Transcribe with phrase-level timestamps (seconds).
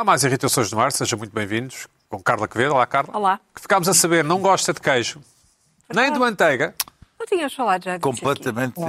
[0.00, 1.86] Há mais irritações no ar, sejam muito bem-vindos.
[2.08, 2.72] Com Carla Quevedo.
[2.72, 3.14] Olá, Carla.
[3.14, 3.38] Olá.
[3.54, 5.20] Que ficámos a saber, não gosta de queijo,
[5.94, 6.74] nem de manteiga.
[7.18, 8.80] Não tinhas falado já disso Completamente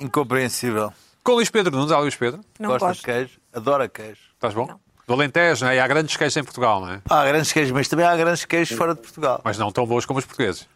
[0.00, 0.92] incompreensível.
[1.24, 1.90] Com Luís Pedro Nunes.
[1.90, 2.38] Olá, Luís Pedro.
[2.38, 2.62] aqui.
[2.62, 3.00] Não Gosta gosto.
[3.00, 4.20] de queijo, adora queijo.
[4.34, 4.68] Estás bom?
[5.04, 5.76] Do Alentejo, não é?
[5.78, 7.00] E há grandes queijos em Portugal, não é?
[7.10, 9.40] Há grandes queijos, mas também há grandes queijos fora de Portugal.
[9.42, 10.68] Mas não tão bons como os portugueses.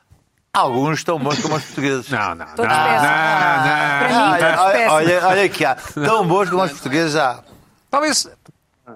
[0.53, 2.09] Alguns tão bons como os portugueses.
[2.11, 3.03] Não, não, Todos não, péssimos.
[3.03, 4.27] não, Para não.
[4.27, 4.93] mim, Olha, todos olha, péssimos.
[4.95, 5.75] olha, olha aqui, há.
[5.77, 7.45] Tão bons como os portugueses há.
[7.89, 8.29] Talvez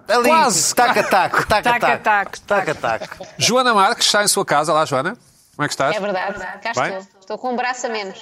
[0.08, 0.74] Ali, Quase.
[0.74, 1.80] tac-tac, tac-tac.
[2.02, 3.08] Tac-tac, Tac-tac.
[3.39, 4.72] Joana Marques está em sua casa.
[4.72, 5.16] Olá, Joana.
[5.57, 5.96] Como é que estás?
[5.96, 6.98] É verdade, cá Bem?
[6.98, 7.21] estou.
[7.21, 8.18] Estou com um braço a menos.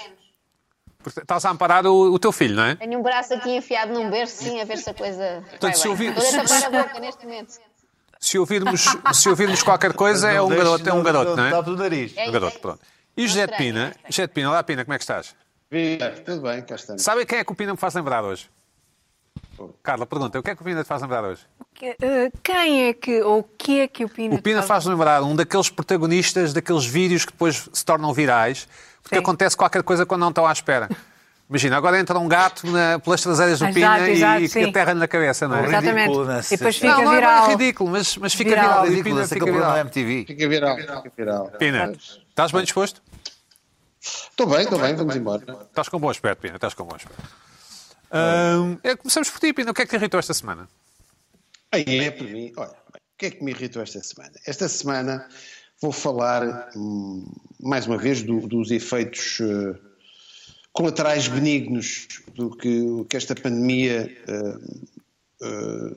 [1.04, 2.74] Estás a amparar o, o teu filho, não é?
[2.76, 5.82] Tenho um braço aqui enfiado num berço, sim, a ver se a coisa vai se
[5.82, 5.90] bem.
[5.90, 7.54] ouvir- Estou a tapar a boca neste momento.
[8.20, 11.48] Se ouvirmos, se ouvirmos qualquer coisa, é um garoto, é um garoto, não é?
[11.48, 12.12] Está do nariz.
[12.16, 12.80] É Um garoto, pronto.
[13.16, 13.92] E José de Pina?
[14.08, 15.34] José de Pina, olá Pina, como é que estás?
[15.68, 17.02] Viva, tudo bem, cá estamos.
[17.02, 18.48] Sabem quem é que o Pina me faz lembrar hoje?
[19.82, 21.42] Carla, pergunta, o que é que o Pina te faz lembrar hoje?
[21.80, 24.34] Eh, Quem é que, ou o que é que o Pina...
[24.34, 28.68] O Pina faz lembrar um daqueles protagonistas daqueles vídeos que depois se tornam virais,
[29.02, 29.20] porque Sim.
[29.22, 30.88] acontece qualquer coisa quando não estão à espera.
[31.48, 34.60] Imagina, agora entra um gato na- pelas traseiras do Exato, Pina exato, e sim.
[34.64, 35.64] que aterra-lhe na cabeça, não é?
[35.66, 36.08] Exatamente.
[36.08, 36.32] Ridículo?
[36.32, 37.48] E depois fica Não, não é viral.
[37.50, 38.64] ridículo, mas, mas fica Viral.
[38.68, 38.78] viral.
[38.78, 39.76] E o Ridículo, Pina esse fica viral.
[39.78, 40.24] MTV.
[40.26, 41.50] Fica viral, fica viral.
[41.58, 41.92] Pina,
[42.28, 43.02] estás bem disposto?
[44.00, 45.42] Estou bem, estou bem, vamos embora.
[45.68, 47.22] Estás com bom aspecto, Pina, estás com bom aspecto.
[48.82, 49.70] É, começamos por ti, Pina.
[49.70, 50.68] O que é que te irritou esta semana?
[51.72, 54.32] Aí é para mim, olha, o que é que me irritou esta semana?
[54.46, 55.26] Esta semana
[55.80, 57.24] vou falar hum,
[57.60, 59.74] mais uma vez do- dos efeitos eh,
[60.72, 64.58] colaterais benignos do que, que esta pandemia eh,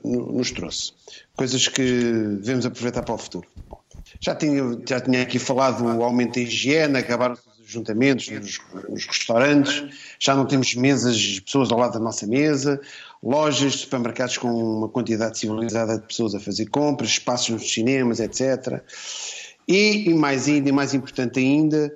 [0.02, 0.92] no- nos trouxe.
[1.36, 1.82] Coisas que
[2.40, 3.46] devemos aproveitar para o futuro.
[4.20, 7.36] Já, tinha, já tinha aqui falado do aumento da higiene, acabaram
[7.66, 9.84] os ajuntamentos nos, nos restaurantes,
[10.18, 12.80] já não temos mesas de pessoas ao lado da nossa mesa,
[13.22, 18.80] lojas, supermercados com uma quantidade civilizada de pessoas a fazer compras, espaços nos cinemas, etc.
[19.66, 21.92] E, e mais ainda, e mais importante ainda,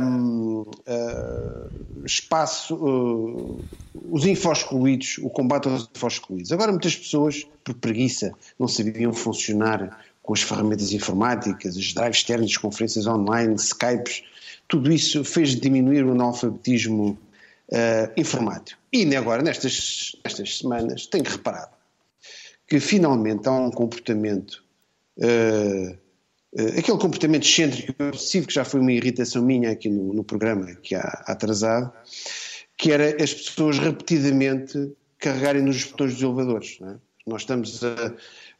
[0.00, 1.68] hum, ah,
[2.04, 3.62] espaço, ah,
[4.08, 6.52] os infoscluídos, o combate aos infoscluídos.
[6.52, 12.56] Agora muitas pessoas, por preguiça, não sabiam funcionar com as ferramentas informáticas, os drives externos,
[12.56, 14.22] conferências online, Skypes,
[14.72, 17.18] tudo isso fez diminuir o analfabetismo
[17.70, 18.80] ah, informático.
[18.90, 21.72] E agora, nestas, nestas semanas, tenho reparado
[22.66, 24.64] que finalmente há um comportamento
[25.20, 25.98] eh,
[26.56, 30.24] eh, aquele comportamento excêntrico e obsessivo que já foi uma irritação minha aqui no, no
[30.24, 31.92] programa que há atrasado,
[32.78, 36.78] que era as pessoas repetidamente carregarem nos botões dos elevadores.
[36.80, 36.94] é?
[37.26, 38.14] Nós estamos a,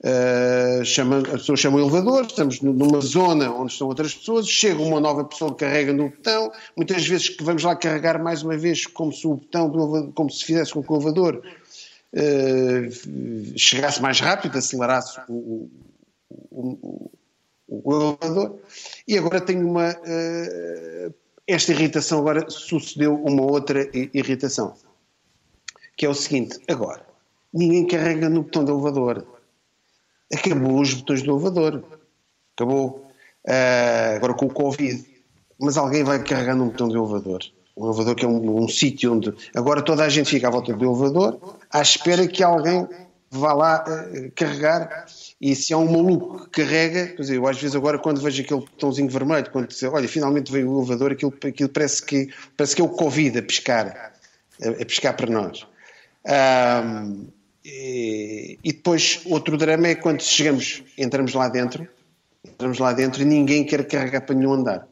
[0.05, 4.49] a chamando, as pessoas chamam o elevador, estamos nu- numa zona onde estão outras pessoas,
[4.49, 8.43] chega uma nova pessoa que carrega no botão, muitas vezes que vamos lá carregar mais
[8.43, 11.43] uma vez como se o botão do elevador, como se fizesse com que o elevador
[12.15, 12.89] eh,
[13.57, 15.71] chegasse mais rápido, acelerasse o,
[16.51, 17.11] o, o,
[17.69, 18.59] o elevador.
[19.07, 19.97] E agora tenho uma.
[20.05, 21.11] eh,
[21.47, 24.75] esta irritação agora sucedeu uma outra irritação.
[25.97, 27.07] Que é o seguinte: agora,
[27.53, 29.27] ninguém carrega no botão do elevador.
[30.33, 31.85] Acabou os botões do elevador.
[32.57, 33.07] Acabou.
[33.47, 35.05] Ah, agora com o Covid.
[35.61, 37.41] Mas alguém vai carregar no botão do elevador.
[37.77, 39.33] Um elevador que é um, um sítio onde.
[39.55, 42.87] Agora toda a gente fica à volta do elevador à espera que alguém
[43.31, 45.07] vá lá eh, carregar.
[45.41, 48.43] E se há um maluco que carrega, quer dizer, eu às vezes agora quando vejo
[48.43, 52.77] aquele botãozinho vermelho, quando diz, olha, finalmente veio o elevador, aquilo, aquilo parece, que, parece
[52.77, 54.13] que é o Covid a pescar,
[54.63, 55.67] a, a pescar para nós.
[56.27, 57.27] Ahm,
[57.65, 61.87] e, e depois outro drama é quando chegamos, entramos lá dentro,
[62.45, 64.87] entramos lá dentro e ninguém quer carregar para nenhum andar.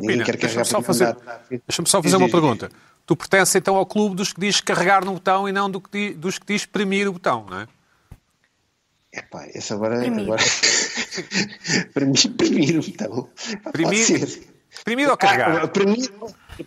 [0.00, 1.44] Ninguém Pina, quer deixa-me carregar só para fazer, nenhum andar.
[1.48, 2.70] deixa-me só fazer Diz, uma diz, pergunta.
[3.06, 5.90] Tu pertences então ao clube dos que diz carregar no botão e não do que
[5.90, 7.68] di- dos que diz premir o botão, não é?
[9.12, 9.98] Epá, esse agora.
[10.00, 10.22] Premir.
[10.22, 10.42] agora...
[11.94, 13.28] premir, premir o botão.
[13.62, 14.42] Pode Premir, ser.
[14.84, 15.64] premir ou carregar?
[15.64, 16.10] Ah, premir,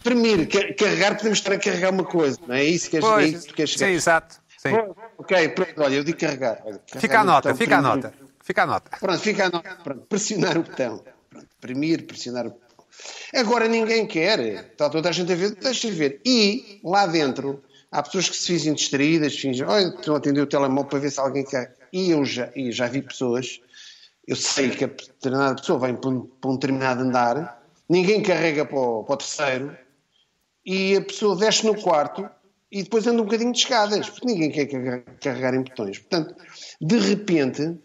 [0.03, 3.41] premir, car- carregar, podemos estar a carregar uma coisa, não é isso que, é isso
[3.41, 4.39] que tu queres sim, exato.
[4.57, 4.73] Sim.
[5.17, 6.61] Ok, pronto, olha, eu digo carregar.
[6.65, 8.13] Olha, carregar Fica a no nota, botão, fica a nota.
[8.43, 8.97] Fica a nota.
[8.99, 9.75] Pronto, fica a nota.
[9.83, 11.03] Pronto, pressionar o botão.
[11.29, 12.67] Pronto, premir, pressionar o botão.
[13.35, 14.39] Agora ninguém quer.
[14.39, 16.21] Está toda a gente a ver, deixa ver.
[16.25, 20.47] E lá dentro há pessoas que se fingem distraídas, fingem, olha, estão a atender o
[20.47, 21.75] telemóvel para ver se alguém quer.
[21.91, 23.61] E eu já, e já vi pessoas,
[24.27, 28.65] eu sei que a determinada pessoa vai para um, para um determinado andar, ninguém carrega
[28.65, 29.77] para o, para o terceiro,
[30.65, 32.29] e a pessoa desce no quarto
[32.71, 34.65] e depois anda um bocadinho de escadas, porque ninguém quer
[35.21, 35.99] carregar, em botões.
[35.99, 36.35] Portanto,
[36.81, 37.77] de repente,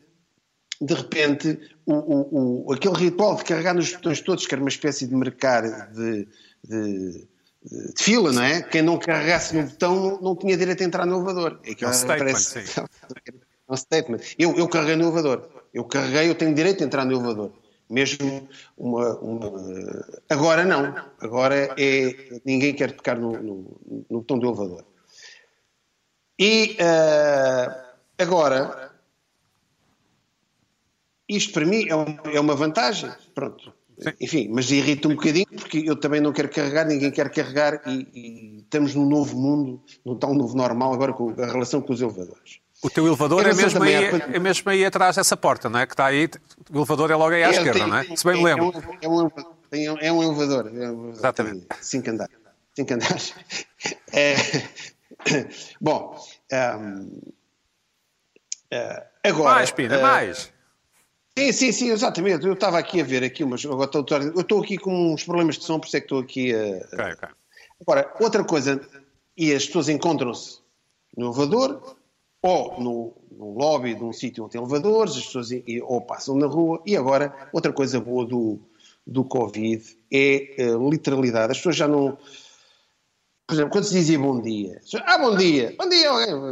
[0.81, 4.69] de repente, o, o, o- aquele ritual de carregar nos botões todos, que era uma
[4.69, 5.63] espécie de mercar
[5.93, 6.27] de,
[6.65, 7.29] de-
[7.65, 8.61] de fila, não é?
[8.63, 11.61] Quem não carregasse no botão não, tinha direito a entrar no elevador.
[11.65, 14.21] É, que É um statement, parece- é um statement.
[14.37, 15.49] Eu, eu carreguei no elevador.
[15.73, 17.53] Eu carreguei, eu tenho direito a entrar no elevador.
[17.93, 20.95] Mesmo uma, uma- Agora não.
[21.21, 22.41] Agora é.
[22.45, 23.81] Ninguém quer tocar no, no,
[24.11, 24.85] no botão do elevador.
[26.39, 27.67] E eh,
[28.19, 28.91] agora.
[31.29, 33.11] Isto para mim é, um- é uma vantagem.
[33.35, 33.73] Pronto.
[34.21, 38.09] Enfim, mas irrita um bocadinho porque eu também não quero carregar, ninguém quer carregar e,
[38.13, 42.01] e estamos num novo mundo, num tal novo normal agora com a relação com os
[42.01, 42.59] elevadores.
[42.83, 45.87] O teu elevador é mesmo, aí, é mesmo aí atrás dessa porta, não é?
[45.87, 46.29] Que está aí,
[46.71, 48.17] o elevador é logo aí à É, esquerda, tem- não é?
[48.17, 48.67] Se bem me é lembro.
[48.67, 49.31] um- É um,
[49.71, 50.67] tem um- é um elevador.
[50.67, 50.75] É um
[51.05, 51.67] elevador, Exatamente.
[51.81, 52.35] Cinco andares.
[52.75, 53.35] Cinco andares.
[54.15, 54.35] É,
[55.81, 56.17] bom,
[56.53, 57.09] ahm,
[58.73, 59.55] ah, agora.
[59.57, 60.53] Mais, Pina, ah, mais.
[61.39, 62.45] Sim, sim, sim, exatamente.
[62.47, 65.57] Eu estava aqui a ver aqui, mas agora estou, eu estou aqui com uns problemas
[65.59, 66.59] de som, por isso é que estou aqui a.
[66.93, 67.29] Ok, ok.
[67.81, 68.81] Agora, outra coisa,
[69.37, 70.59] e as pessoas encontram-se
[71.17, 71.97] no elevador
[72.43, 76.37] ou no, no lobby de um sítio onde tem elevadores, as pessoas e- ou passam
[76.37, 76.83] na rua.
[76.85, 78.59] E agora, outra coisa boa do,
[79.07, 81.53] do Covid é a literalidade.
[81.53, 82.19] As pessoas já não.
[83.47, 86.09] Por exemplo, quando se dizia bom dia, ah, bom dia, bom dia,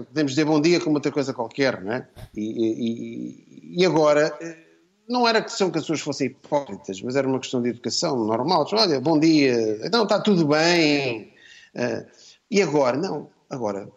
[0.07, 2.07] podemos dizer bom dia como outra coisa qualquer, não é?
[2.37, 4.57] E, e- e agora, eh,
[5.09, 8.67] não era questão que as pessoas fossem hipócritas, mas era uma questão de educação normal.
[8.73, 11.33] Olha, bom dia, então está tudo bem.
[11.75, 12.05] Ah,
[12.51, 13.89] e agora, não, agora,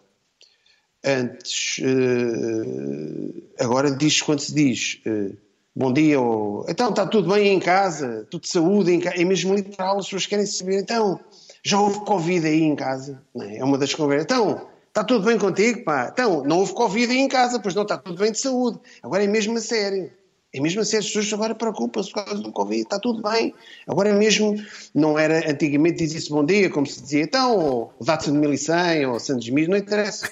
[1.04, 5.32] antes, eh, agora diz quando se diz eh,
[5.76, 9.26] bom dia, ou então está tudo bem em casa, tudo de saúde em casa, é
[9.26, 11.20] mesmo literal, as pessoas querem saber, então,
[11.64, 13.22] já houve Covid aí em casa?
[13.42, 13.58] É?
[13.58, 17.20] é uma das conversas, então, está tudo bem contigo, pá, então, não houve Covid aí
[17.20, 20.12] em casa, pois não, está tudo bem de saúde, agora é mesmo a sério.
[20.56, 23.56] É mesmo a sério, as pessoas agora preocupam-se por causa do Covid, está tudo bem.
[23.88, 24.56] Agora é mesmo,
[24.94, 29.20] não era, antigamente dizia-se bom dia, como se dizia, então, ou data de 1100, ou
[29.20, 30.30] Santos Mil, não interessa.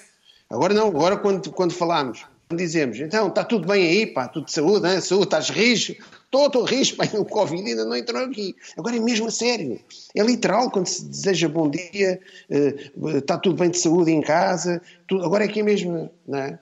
[0.51, 4.51] Agora não, agora quando, quando falamos, dizemos, então, está tudo bem aí, pá, tudo de
[4.51, 4.99] saúde, hein?
[4.99, 5.95] saúde, estás rijo?
[6.25, 8.55] Estou, estou rijo, pá, o Covid ainda não entrou aqui.
[8.77, 9.79] Agora é mesmo a sério.
[10.15, 12.19] É literal quando se deseja bom dia,
[12.49, 16.39] eh, está tudo bem de saúde em casa, tudo, agora é que é mesmo, não
[16.39, 16.59] é?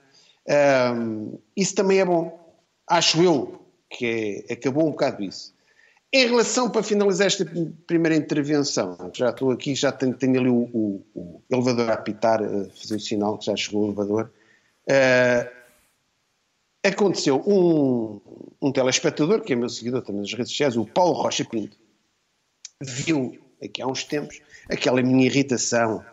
[0.48, 2.38] Ahm, isso também é bom.
[2.86, 3.60] Acho eu
[3.90, 5.52] que é- acabou um bocado isso.
[6.12, 7.46] Em relação, para finalizar esta
[7.86, 12.42] primeira intervenção, já estou aqui, já tenho, tenho ali o, o- o elevador a apitar,
[12.42, 14.30] a fazer o sinal que já chegou o elevador.
[14.88, 15.48] Ah,
[16.82, 18.20] aconteceu um,
[18.60, 21.76] um telespectador, que é meu seguidor também nas redes sociais, o Paulo Rocha Pinto,
[22.80, 26.04] viu aqui há uns tempos aquela minha irritação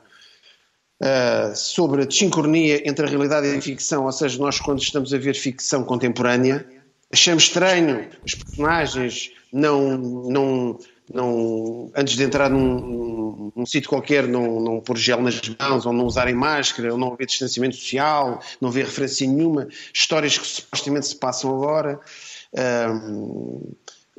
[1.01, 5.11] ah, sobre a desincronia entre a realidade e a ficção, ou seja, nós quando estamos
[5.11, 6.67] a ver ficção contemporânea,
[7.11, 10.79] achamos estranho os personagens não, não,
[11.13, 15.93] não antes de entrar num, num, sítio qualquer, não, não pôr gel nas mãos, ou
[15.93, 21.07] não usarem máscara, ou não haver distanciamento social, não haver referência nenhuma, histórias que supostamente
[21.07, 21.99] se passam agora.
[22.55, 23.61] ahm,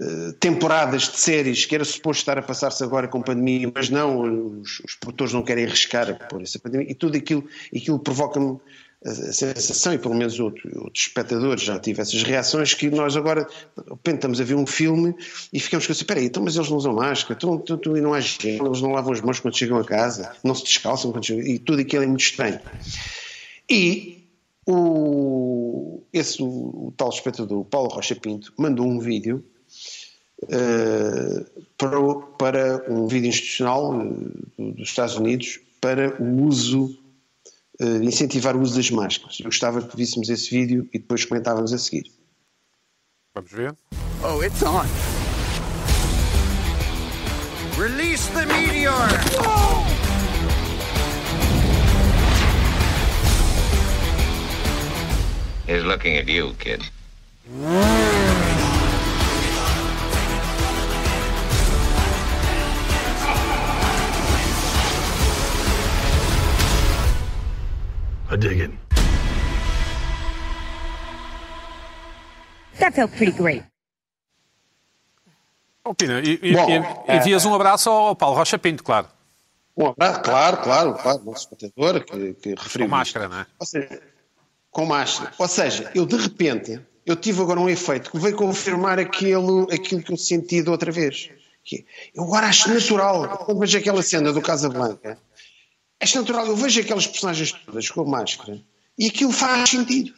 [0.01, 4.61] eh, temporadas de séries que era suposto estar a passar-se agora com pandemia, mas não,
[4.61, 7.45] os, os produtores não querem arriscar por essa pandemia, e tudo aquilo,
[7.75, 8.61] aquilo provoca-me
[9.05, 13.45] a, sensação, e pelo menos outro- outros espectadores já tive essas reações, que nós agora,
[13.77, 15.15] de repente, estamos a ver um filme
[15.53, 17.97] e ficamos com assim, espera aí, então, mas eles não usam máscara, então, então, então,
[17.97, 20.65] e não há gel, eles não lavam as mãos quando chegam a casa, não se
[20.65, 22.59] descalçam quando chegam, e tudo aquilo é muito estranho.
[23.71, 24.25] E
[24.67, 29.45] o, esse, o, tal espectador, Paulo Rocha Pinto, mandou um vídeo
[30.51, 31.45] eh,
[31.77, 31.99] para,
[32.39, 33.93] para um vídeo institucional
[34.59, 36.97] do- dos Estados Unidos para o uso,
[37.81, 39.39] incentivar o uso das máscaras.
[39.41, 42.11] Eu gostava que víssemos esse vídeo e depois comentávamos a seguir.
[43.35, 43.77] Vamos ver.
[44.23, 44.87] Oh, it's on.
[47.79, 48.93] Release the meteor!
[55.69, 56.83] He's looking at you, kid.
[68.31, 68.71] I dig it.
[72.79, 73.65] That felt pretty great.
[75.85, 79.09] Oh, Pina, e, e, Bom, e- envias um abraço ao Paulo Rocha Pinto, claro.
[79.77, 82.87] Um abraço, claro, claro, claro, nosso espectador que, que referiu.
[82.87, 83.47] Com máscara, não é?
[83.59, 84.03] Ou seja,
[84.71, 85.33] com máscara.
[85.39, 90.03] Ou seja, eu de repente, eu tive agora um efeito que veio confirmar aquilo, aquilo
[90.03, 91.31] que eu senti da outra vez.
[91.65, 95.19] Que eu agora acho natural, quando vejo aquela cena do Casablanca,
[96.01, 98.61] acho natural, eu vejo aquelas personagens todas com máscara
[98.99, 100.13] e aquilo faz sentido.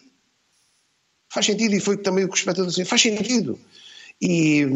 [1.32, 3.58] Faz sentido, e foi também o que o espectador disse, faz sentido.
[4.20, 4.66] E,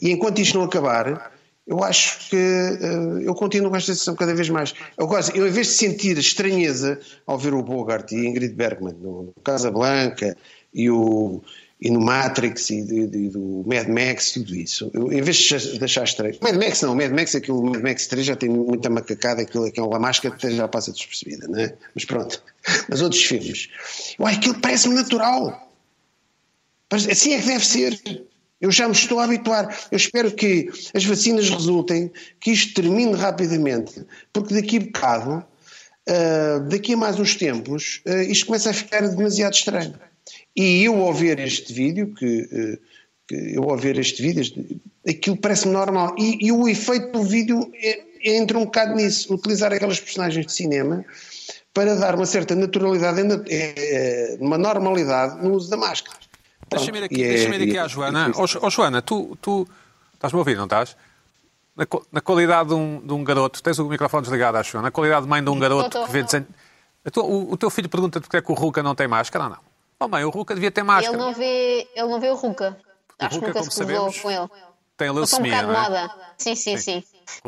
[0.00, 1.32] e enquanto isto não acabar,
[1.66, 4.72] eu acho que eh, eu continuo com esta sensação cada vez mais.
[4.96, 8.94] Eu, gosto, eu, em vez de sentir estranheza ao ver o Bogart e Ingrid Bergman
[8.94, 10.36] no, no Casablanca
[10.72, 11.42] e, o,
[11.80, 15.84] e no Matrix e, de- de- do Mad Max, tudo isso, eu, em vez de
[15.84, 16.34] achar estranho.
[16.40, 19.98] Mad Max não, Mad Max, aquilo, Mad Max 3 já tem muita macacada, aquilo, aquela
[19.98, 21.74] máscara até já passa despercebida, não é?
[21.94, 22.42] Mas pronto.
[22.88, 23.68] Mas outros filmes.
[24.18, 25.70] Uai, aquilo parece-me natural.
[26.90, 28.00] Assim é que deve ser.
[28.60, 29.76] Eu já me estou a habituar.
[29.90, 34.02] Eu espero que as vacinas resultem, que isto termine rapidamente,
[34.32, 35.44] porque daqui a bocado,
[36.08, 39.94] ah, daqui a mais uns tempos, ah, isto começa a ficar demasiado estranho.
[40.56, 42.78] E eu ao ver este vídeo, que, ah,
[43.28, 46.14] que eu ao ver este vídeo, este- aquilo parece-me normal.
[46.18, 50.46] E, e o efeito do vídeo é- é- entra um bocado nisso, utilizar aquelas personagens
[50.46, 51.04] de cinema
[51.74, 53.20] para dar uma certa naturalidade,
[53.50, 56.16] eh, uma normalidade no uso da máscara.
[56.70, 58.32] Deixa-me ir aqui, é- deixa-me ir aqui é- à Joana.
[58.34, 59.68] Ó oh, Joana, tu, tu
[60.14, 60.96] estás-me a ouvir, não estás?
[61.76, 64.90] Na, na qualidade de um, de um garoto, tens o microfone desligado, acho eu, na
[64.90, 66.46] qualidade de mãe de um garoto que vê desenho.
[67.04, 69.44] A tua- o, o teu filho pergunta-te porque é que o Ruka não tem máscara
[69.44, 69.58] ou não?
[69.98, 71.16] Oh mãe, o Ruka devia ter máscara.
[71.16, 72.76] Ele não vê, ele não vê o Ruka.
[73.18, 74.48] Acho Ruka, que nunca como se sabemos, com ele.
[74.96, 75.80] Tem um leucemia, de não é?
[75.82, 76.10] moda.
[76.38, 77.04] Sim, sim, sim.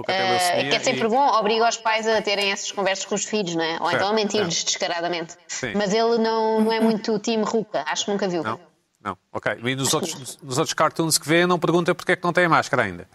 [0.07, 3.15] Eh, leucemia que é sempre e- bom, obriga os pais a terem essas conversas com
[3.15, 3.73] os filhos, não é?
[3.81, 5.35] Ou Certo, então a mentir-lhes descaradamente.
[5.47, 5.73] Sim.
[5.75, 7.85] Mas ele não, não é muito o time Ruka.
[7.87, 8.43] Acho que nunca viu.
[8.43, 8.61] Não?
[9.03, 9.59] Não, ok.
[9.65, 12.49] E nos outros, nos outros cartoons que vê, não pergunta porque é que não tem
[12.49, 13.09] máscara ainda.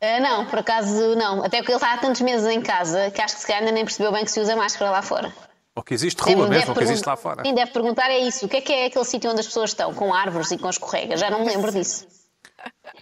[0.00, 1.42] Ah, não, por acaso não.
[1.44, 3.72] Até porque ele está há tantos meses em casa que acho que se calhar ainda
[3.72, 5.32] nem percebeu bem que se usa máscara lá fora.
[5.80, 7.42] Ou que existe Deve- rua deve mesmo, ou que existe lá fora.
[7.42, 8.44] Sim, deve perguntar é isso.
[8.44, 9.94] O que é que é aquele sítio onde as pessoas estão?
[9.94, 11.16] Com árvores e com escorrega?
[11.16, 12.06] Já não me lembro disso.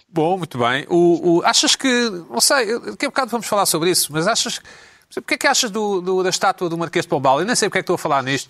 [0.07, 0.85] Bom, muito bem.
[0.89, 1.87] O, o- achas que.
[2.29, 4.61] Não sei, daqui a bocado vamos falar sobre isso, mas achas.
[5.17, 7.39] O que é que achas do, do- da estátua do Marquês de Pombal?
[7.41, 8.49] Eu nem sei porque é que estou a falar nisto.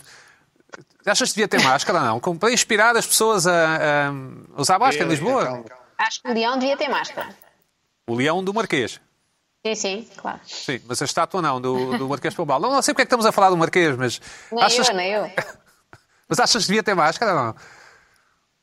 [1.06, 2.20] Achas que devia ter máscara ou não?
[2.20, 5.44] Como para inspirar as pessoas a, a usar máscara em Lisboa?
[5.46, 5.66] Calma.
[5.98, 7.30] Acho que o leão devia ter máscara.
[8.08, 9.00] O leão do Marquês.
[9.66, 10.40] Sim, sim, claro.
[10.46, 12.60] Sim, mas a estátua não, do, do Marquês de Pombal.
[12.60, 14.22] Não, não sei porque é que estamos a falar do Marquês, mas.
[14.52, 15.30] Nem achas, eu, nem eu.
[16.30, 17.56] Mas achas que devia ter máscara ou não?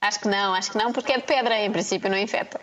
[0.01, 2.61] Acho que não, acho que não, porque é de pedra, em princípio não infecta.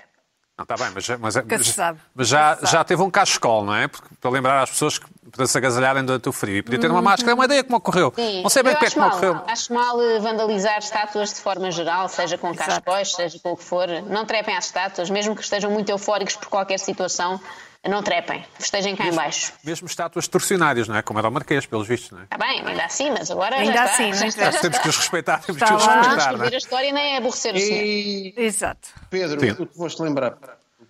[0.57, 3.87] Não, está bem, mas, mas, mas, mas já, já teve um cachecol, não é?
[3.87, 6.57] Porque, para lembrar às pessoas que, para se agasalharem durante o frio.
[6.57, 8.13] E podia ter uma máscara, é uma ideia que me ocorreu.
[8.15, 8.23] Uhum.
[8.23, 9.17] Sim, não sei bem é acho que me mal.
[9.17, 9.41] ocorreu.
[9.47, 12.69] Acho mal eh, vandalizar estátuas de forma geral, seja com Exato.
[12.69, 13.87] cascóis, seja com o que for.
[14.07, 17.41] Não trepem às estátuas, mesmo que estejam muito eufóricos por qualquer situação,
[17.89, 18.45] não trepem.
[18.57, 19.53] Festejem cá em baixo.
[19.63, 21.01] Mesmo estátuas torcionárias, não é?
[21.01, 22.23] Como era o Marquês, pelos vistos, não é?
[22.23, 23.93] Está bem, ainda assim, mas agora Ainda já está.
[23.93, 24.51] assim, já está.
[24.59, 26.57] Temos que os respeitar, temos Está que os respeitar, não escrever a é?
[26.57, 27.83] história nem é aborrecer o senhor.
[27.83, 28.89] E Exato.
[29.09, 29.53] Pedro, Sim.
[29.55, 30.37] tu te foste lembrar.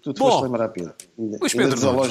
[0.01, 0.29] Tu te Bom.
[0.29, 0.93] foste lembrar, Pedro.
[1.17, 2.01] Luís Pedro.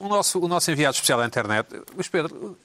[0.00, 2.56] O nosso, o nosso enviado especial à internet, Luís Pedro,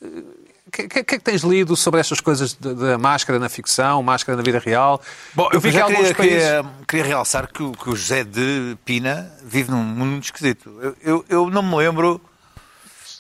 [0.67, 4.01] o que, que, que é que tens lido sobre estas coisas da máscara na ficção,
[4.01, 5.01] máscara na vida real?
[5.34, 6.15] Bom, eu vi que queria, países...
[6.15, 10.72] queria, queria realçar que, o- que o José de Pina vive num mundo muito esquisito.
[10.82, 12.20] Eu, eu, eu não me lembro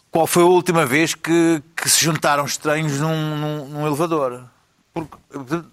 [0.09, 4.45] qual foi a última vez que, que se juntaram estranhos num, num- num elevador.
[4.93, 5.17] Porque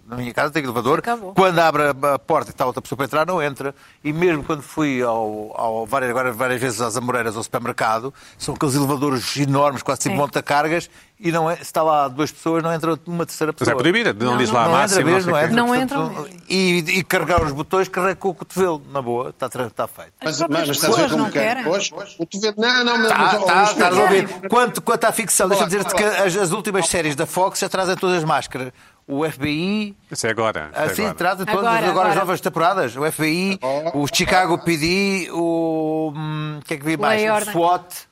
[0.07, 1.01] na minha casa tem elevador.
[1.01, 1.35] Acabou.
[1.35, 3.75] Quando abre a a porta e está outra pessoa para entrar, não entra.
[4.03, 8.55] E mesmo quando fui ao, ao várias, agora várias vezes às Amoreiras ao supermercado, são
[8.55, 12.73] aqueles elevadores enormes, quase tipo monta-cargas, e não é, se está lá duas pessoas, não
[12.73, 13.75] entra uma terceira Mas pessoa.
[13.75, 15.11] é proibida, não, Não, diz não, lá a Não entra máxima.
[15.11, 15.45] não o quê.
[15.45, 15.57] entra.
[15.57, 16.43] Não portanto, entra mesmo.
[16.49, 20.13] E, e carregar os botões, carrega com o cotovelo, na boa, está, está feito.
[20.25, 21.43] Mas, próprias mas estás a ver como não que é?
[21.43, 21.65] querem.
[21.65, 23.07] Pois, o tu vê- Não, não, mas.
[23.11, 24.49] Está, mas, está, oh, está Luís Pedro, resolvido.
[24.49, 27.97] Quanto, quanto à ficção, deixa-me dizer-te que as, as últimas séries da Fox já trazem
[27.97, 28.73] todas as máscaras.
[29.07, 30.71] O FBI, Isso é agora.
[30.73, 31.15] é assim, agora.
[31.17, 32.97] trazem todas Agora, agora, as novas temporadas.
[32.97, 33.59] O FBI,
[33.95, 36.13] o Chicago PD, o.
[36.15, 37.21] hum, O que é que vi mais?
[37.21, 37.53] Lei O ordem.
[37.53, 38.09] SWAT.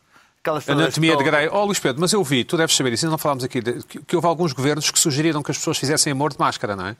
[0.66, 1.48] Anatomia de Grey.
[1.52, 3.82] Oh, Luís Pedro, mas eu vi, tu deves saber isso, ainda não falámos aqui, de-
[3.84, 6.86] que, que houve alguns governos que sugeriram que as pessoas fizessem amor de máscara, não
[6.86, 6.96] é?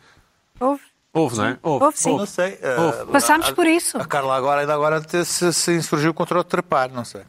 [0.61, 0.83] Houve.
[1.14, 1.59] Houve, não é?
[1.62, 1.85] Houve.
[1.87, 2.16] Houve, sim.
[2.16, 2.59] Não sei.
[2.78, 3.02] Houve.
[3.04, 3.97] uh, Passámos a- por isso.
[3.97, 7.23] A Carla agora, ainda agora se, se insurgiu contra o trepar, não sei.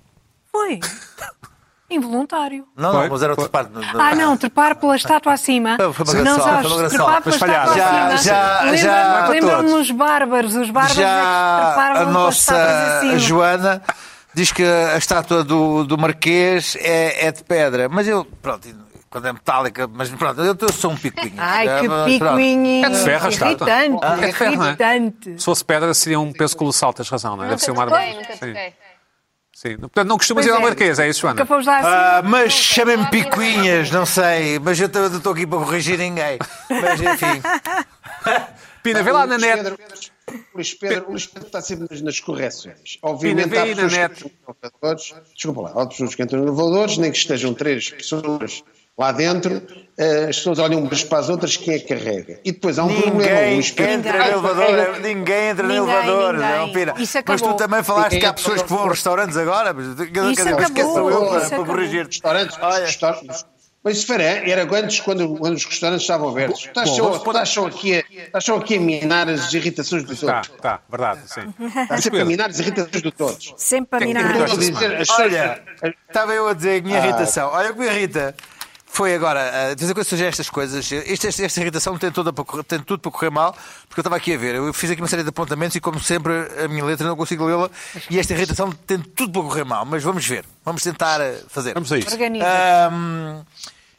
[0.51, 0.79] Foi.
[1.89, 2.65] Involuntário.
[2.75, 3.67] Não, não, mas era o trepar.
[3.97, 5.75] Ah, não, trepar pela estátua acima.
[5.91, 8.17] Foi- foi uma não sabes, foi uma trepar pela estátua Já- acima.
[8.17, 10.55] já- Lembra- já- Lembram-me os bárbaros.
[10.55, 13.17] Os bárbaros é que Já treparam a nossa acima.
[13.19, 13.81] Joana
[14.35, 17.89] diz que a estátua do, do Marquês é, é de pedra.
[17.89, 18.67] Mas eu, pronto,
[19.09, 21.33] quando é metálica, mas pronto, eu, eu sou um picuinho.
[21.39, 22.85] Ai, que picuinho.
[22.85, 23.67] É de ferro a estátua.
[23.67, 23.99] Irritante.
[24.05, 24.67] Ah, é de ferro, não é?
[24.67, 25.39] irritante.
[25.39, 27.49] Se fosse pedra, seria um peso colossal, tens razão, não é?
[27.49, 28.13] Deve ser uma Nunca arma.
[28.13, 28.73] toquei, nunca toquei.
[29.59, 29.77] Sim.
[29.77, 30.69] Portanto, não costumas ir Pois ao é.
[30.69, 31.35] Marquês, é isso, Joana?
[31.35, 31.91] Nunca fomos lá acima.
[31.93, 34.59] Ah, mas chamem-me picuinhas, não sei.
[34.59, 36.39] Mas eu estou aqui para corrigir ninguém.
[36.69, 37.41] Mas enfim.
[38.81, 39.57] Pina, vê lá na net.
[39.57, 39.77] Pedro,
[40.53, 42.97] Luís Pedro, Luís Pedro está sempre nas, nas correções.
[43.01, 44.23] Obviamente Pina, há vê aí na pessoas net.
[44.23, 44.31] que
[44.63, 48.63] elevadores, desculpa lá, há pessoas que entram em elevadores, nem que estejam três pessoas
[48.99, 49.61] Lá dentro,
[49.97, 52.37] eh, as pessoas olham umas para as outras, quem é que carrega?
[52.43, 53.21] E depois há um problema.
[53.39, 56.57] Ninguém o espelho- entra no elevador, ninguém entra no elevador, ninguém.
[56.57, 56.93] não, Pina.
[56.97, 59.73] Isso Mas tu também falaste Ninguém que há pessoas que vão a restaurantes agora.
[59.73, 59.95] Mas, Isso
[60.43, 62.05] quem acabou, sou eu para, para corrigir?
[62.07, 62.85] Restaurantes, Olha.
[62.85, 63.45] restaurantes.
[63.81, 66.65] Mas isso era, era antes, quando, quando os restaurantes estavam abertos.
[66.65, 70.35] Estás só, estás só aqui a, estás só aqui a minar as irritações dos Tá,
[70.39, 70.57] outros.
[70.61, 71.53] tá, verdade, sim.
[71.83, 73.53] Estás sempre a minar as irritações dos outros.
[73.55, 74.35] Sempre a é minar.
[75.17, 75.61] Olha,
[76.09, 77.05] estava eu a dizer a minha Ah.
[77.07, 77.49] irritação.
[77.53, 78.35] Olha o que me irrita.
[78.91, 80.91] Foi agora, uh, dizer que surgem estas coisas.
[80.91, 83.53] Esta, esta, esta irritação tem, toda para tem tudo para correr mal,
[83.87, 84.55] porque eu estava aqui a ver.
[84.55, 87.45] Eu fiz aqui uma série de apontamentos e, como sempre, a minha letra não consigo
[87.45, 87.69] lê-la.
[88.09, 89.85] E esta irritação tem tudo para correr mal.
[89.85, 90.43] Mas vamos ver.
[90.65, 91.75] Vamos tentar uh, fazer.
[91.75, 92.07] Vamos a isso.
[92.43, 93.41] Ahm,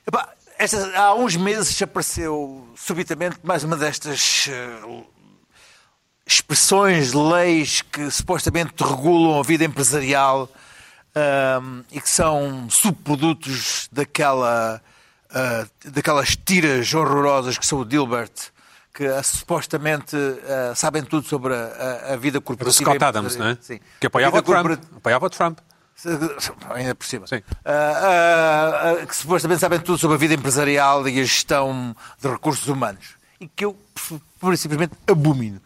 [0.06, 0.28] epá,
[0.58, 5.02] esta- há uns meses apareceu subitamente mais uma destas eh,
[6.26, 10.48] expressões, leis que supostamente regulam a vida empresarial
[11.14, 14.80] ahm, e que são subprodutos daquela,
[15.30, 18.30] ah, daquelas tiras horrorosas que são o Dilbert,
[18.94, 22.82] que ah, supostamente ah, sabem tudo sobre a, a- vida Do corporativa.
[22.90, 23.58] Scott Adams, não é?
[23.60, 23.80] Sim.
[24.00, 24.78] Que apoiava o Trump.
[24.96, 25.58] Apoiava o Trump.
[26.74, 27.26] Ainda por cima.
[27.26, 27.42] Sim.
[29.06, 33.16] Que supostamente sabem tudo sobre a vida empresarial e a gestão de recursos humanos.
[33.38, 33.76] E que eu,
[34.56, 35.60] simplesmente, abomino.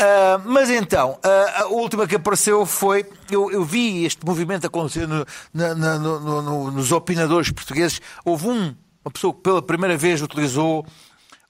[0.00, 3.04] Ah, mas então, ah, a última que apareceu foi.
[3.30, 8.00] Eu, eu vi este movimento acontecer no- na- na- no- no- no- nos opinadores portugueses.
[8.24, 8.74] Houve um,
[9.04, 10.86] uma pessoa que pela primeira vez utilizou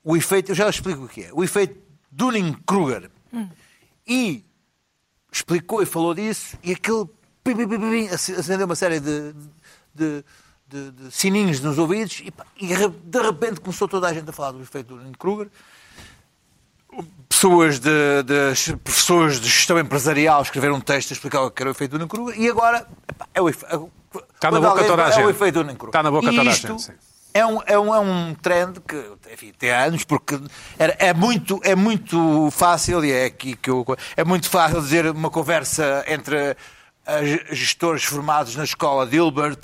[0.03, 0.51] o efeito.
[0.53, 1.31] Eu já explico o que é.
[1.33, 1.79] O efeito
[2.11, 3.11] Dunning-Kruger.
[4.07, 4.43] E
[5.31, 7.05] explicou e falou disso e aquele
[7.45, 9.35] pim, pim, pim, pim, pim, ac- acendeu uma série de,
[9.95, 10.25] de,
[10.67, 14.53] de- de sininhos nos ouvidos e, e de repente começou toda a gente a falar
[14.53, 15.49] do efeito do Kruger.
[17.43, 17.89] Pessoas de,
[18.25, 21.97] de- professores de gestão empresarial escreveram um texto a explicar o que era o efeito
[21.97, 22.85] do Kruger e agora
[23.33, 23.89] é o efeito.
[24.35, 25.31] Está na boca toda a É o gente.
[25.31, 25.89] efeito do Kruger.
[25.91, 26.93] Está na boca toda a gente, sim.
[27.33, 30.37] É um, é, um, é um trend que enfim, tem anos, porque
[30.77, 33.87] era- é, muito, é muito fácil, e é aqui que eu.
[34.17, 36.57] É muito fácil dizer uma conversa entre
[37.07, 39.61] ah, gestores formados na escola de Hilbert,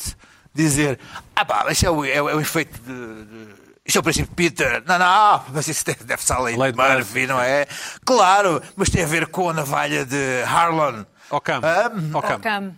[0.54, 1.00] dizer:
[1.34, 3.24] Ah, pá, isso é o, é o- é o efeito de.
[3.24, 4.82] de isto é o princípio Peter.
[4.86, 6.94] Não, não, mas isso deve, ser a de de Murphy.
[6.94, 7.66] Murphy, não é?
[8.04, 11.06] Claro, mas tem a ver com a navalha de Harlan.
[11.30, 11.60] Ocam.
[11.62, 12.40] Ah, Ocam.
[12.40, 12.74] Cam.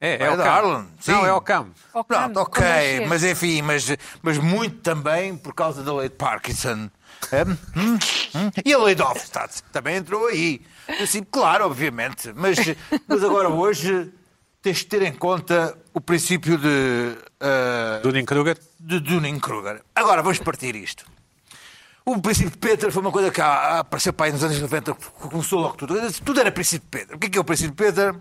[0.00, 0.40] É, É é o.
[0.40, 1.12] Harlan, sim.
[1.12, 1.66] Não, é o Cam.
[2.06, 3.06] Pronto, ok, é é?
[3.06, 3.86] mas enfim, mas,
[4.22, 6.88] mas muito também por causa da lei de Parkinson.
[7.32, 7.42] É?
[7.42, 7.98] Hum?
[8.34, 8.50] Hum?
[8.64, 10.62] E a lei de Hofstad também entrou aí.
[11.02, 12.58] Assim, claro, obviamente, mas,
[13.06, 14.10] mas agora hoje
[14.62, 18.56] tens de ter em conta o princípio de, uh, Dunning-Kruger.
[18.78, 19.82] de Dunning-Kruger.
[19.94, 21.04] Agora vamos partir isto.
[22.04, 25.28] O princípio de Peter foi uma coisa que apareceu para aí nos anos 90, que
[25.28, 25.94] começou logo tudo.
[26.24, 27.16] Tudo era princípio de Peter.
[27.16, 28.14] O que é, que é o princípio de Peter?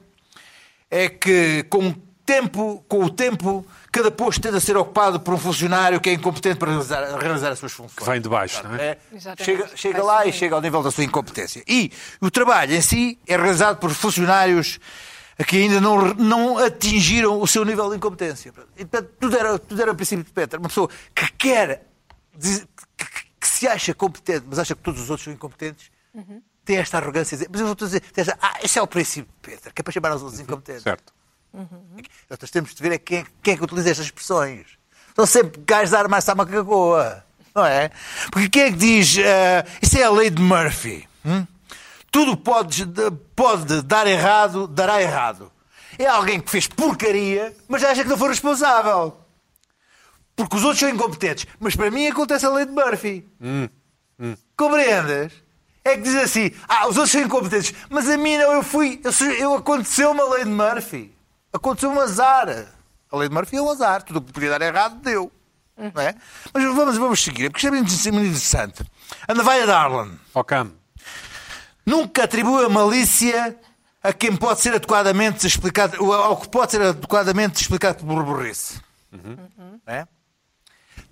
[0.90, 5.34] É que com o tempo, com o tempo, cada posto tende a ser ocupado por
[5.36, 7.96] um funcionário que é incompetente para realizar, realizar as suas funções.
[7.96, 8.90] Que vem de baixo, não é?
[8.90, 8.98] É,
[9.40, 11.63] chega chega lá e chega ao nível da sua incompetência.
[11.68, 14.80] E o trabalho em si é realizado por funcionários
[15.45, 18.54] que ainda não, não atingiram o seu nível de incompetência.
[18.76, 20.60] E, portanto, tudo era, tudo era o princípio de Peter.
[20.60, 21.86] Uma pessoa que quer,
[22.39, 25.91] que, se acha competente, mas acha que todos os outros são incompetentes,
[26.65, 29.32] tem esta arrogância de dizer, mas eu vou dizer, esta, ah, esse é o princípio
[29.32, 30.84] de Peter, que é para chamar os outros incompetentes.
[30.84, 31.13] Certo.
[32.30, 34.67] Nós temos de ver é quem, quem é que utiliza estas expressões.
[35.10, 37.23] Estão sempre gajos a armar-se à macacoa.
[37.56, 37.89] Não é?
[38.32, 41.08] Porque quem é que diz eh, isso é a lei de Murphy?
[41.26, 41.47] hum?
[42.12, 42.86] Tudo pode,
[43.36, 45.52] pode dar errado, dará errado.
[46.00, 49.17] É alguém que fez porcaria, mas acha que não foi responsável.
[50.36, 51.48] Porque os outros são incompetentes.
[51.60, 53.28] Mas para mim acontece a lei de Murphy.
[54.56, 55.34] Compreendes?
[55.84, 59.02] É que diz assim: ah, os outros são incompetentes, mas a mim não, eu fui,
[59.04, 61.15] eu, eu aconteceu uma lei de Murphy.
[61.52, 62.74] Aconteceu um azar.
[63.10, 64.04] A lei de Murphy é um azar.
[64.04, 65.32] Tudo o que podia dar errado deu.
[65.78, 66.15] Não é?
[66.54, 68.84] Mas vamos, vamos seguir, porque isto é muito interessante.
[69.28, 70.72] A navalha de Arlan Ao Cam.
[71.88, 73.58] Nunca atribui a malícia
[74.04, 78.80] a quem pode ser adequadamente explicado, ou ao que pode ser adequadamente explicado por burrice.
[79.12, 80.08] Não é?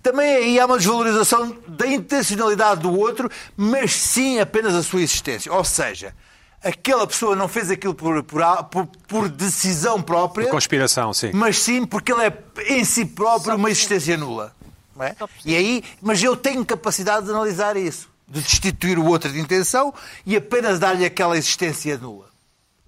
[0.02, 5.52] Também aí há uma desvalorização da intencionalidade do outro, mas sim apenas a sua existência.
[5.52, 6.14] Ou seja,
[6.62, 11.32] aquela pessoa não fez aquilo por, por, por- por decisão própria, Conspiração, sim.
[11.34, 14.54] mas sim porque ele é em si próprio uma existência nula.
[14.94, 15.16] não é?
[15.44, 19.92] E aí, mas eu tenho capacidade de analisar isso, de destituir o outro de intenção
[20.24, 22.26] e apenas dar-lhe aquela existência nula.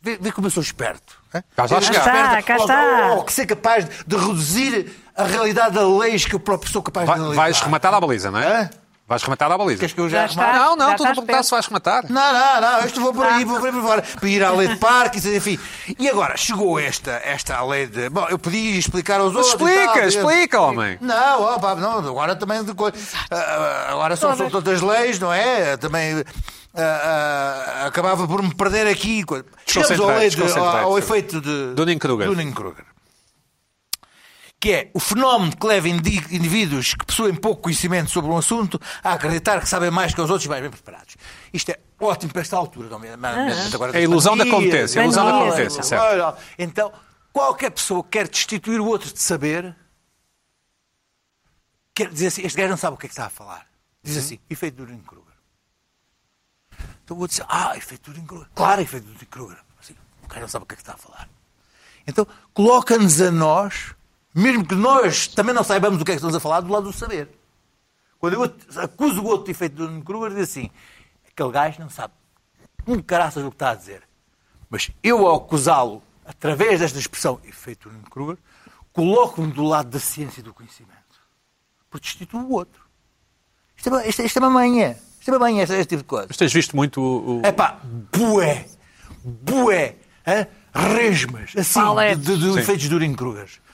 [0.02, 1.16] Vê, vê como eu sou esperto.
[1.34, 1.42] é?
[1.56, 3.06] Cá está, esperto, cá está.
[3.10, 6.82] Ou, ou que ser capaz de reduzir a realidade a leis que eu próprio sou
[6.82, 7.42] capaz Vai- de analisar.
[7.42, 8.62] vais rematar à baliza, não é?
[8.62, 8.70] Hã?
[9.08, 9.78] Vais rematar à baliza.
[9.78, 10.52] Queres que eu já, Já está.
[10.52, 12.04] Não, não, estou a perguntar se vais rematar.
[12.10, 14.02] Não, não, não, isto vou por aí, vou por aí por fora.
[14.02, 15.58] Para ir à lei de parques, enfim.
[15.98, 18.10] E agora, chegou esta, esta lei de.
[18.10, 19.70] Bom, eu podia explicar aos Mas outros.
[19.70, 20.08] explica, tal.
[20.08, 20.98] explica, homem.
[21.00, 22.62] Não, ó, pá, não, agora também.
[22.62, 24.82] de agora são, são Todas.
[24.82, 25.78] leis, não é?
[25.78, 26.22] Também.
[26.76, 29.24] ah, ah, acabava por me perder aqui.
[29.66, 30.98] Chegamos ao, de, ao sim.
[30.98, 31.72] efeito de.
[31.74, 32.28] Dunning-Kruger.
[32.28, 32.84] Dunning-Kruger.
[34.60, 38.80] Que é o fenómeno que leva indi- indivíduos que possuem pouco conhecimento sobre um assunto
[39.04, 41.16] a acreditar que sabem mais que os outros e mais bem preparados.
[41.52, 42.88] Isto é ótimo para esta altura,
[43.72, 46.36] agora É a ilusão da competência, a ilusão da competência, certo.
[46.58, 46.92] Então,
[47.32, 49.76] qualquer pessoa que quer destituir o outro de saber,
[51.94, 53.66] quer dizer assim, este gajo não sabe o que é que está a falar.
[54.02, 54.20] Diz Uhum.
[54.22, 55.24] assim, efeito Dunning-Kruger.
[57.04, 58.48] Então o outro diz, ah, efeito Dunning-Kruger.
[58.56, 59.58] Claro, efeito Dunning-Kruger.
[59.80, 61.28] Assim, o gajo não sabe o que é que está a falar.
[62.06, 63.94] Então, coloca-nos a nós,
[64.34, 66.84] mesmo que nós também não saibamos o que é que estamos a falar, do lado
[66.84, 67.28] do saber.
[68.18, 68.42] Quando eu
[68.82, 70.70] acuso o outro de efeito Dunning-Kruger, diz assim,
[71.30, 72.12] aquele gajo não sabe
[72.86, 74.02] um caraças o que está a dizer.
[74.70, 78.36] Mas eu, ao acusá-lo, através desta expressão efeito Dunning-Kruger,
[78.92, 80.94] coloco-me do lado da ciência e do conhecimento.
[81.90, 82.82] Porque destituo o outro.
[83.76, 84.96] Isto é, isto, é- isto é uma manhã.
[85.20, 86.26] Isto é uma manhã, este, este tipo de coisa.
[86.28, 87.40] Mas tens visto muito o.
[87.44, 88.66] É pá, bué,
[89.24, 90.46] bué, hã?
[90.74, 92.24] resmas, assim, Paletes.
[92.24, 93.48] de, de, de efeitos Dunning-Kruger.
[93.48, 93.67] Hã?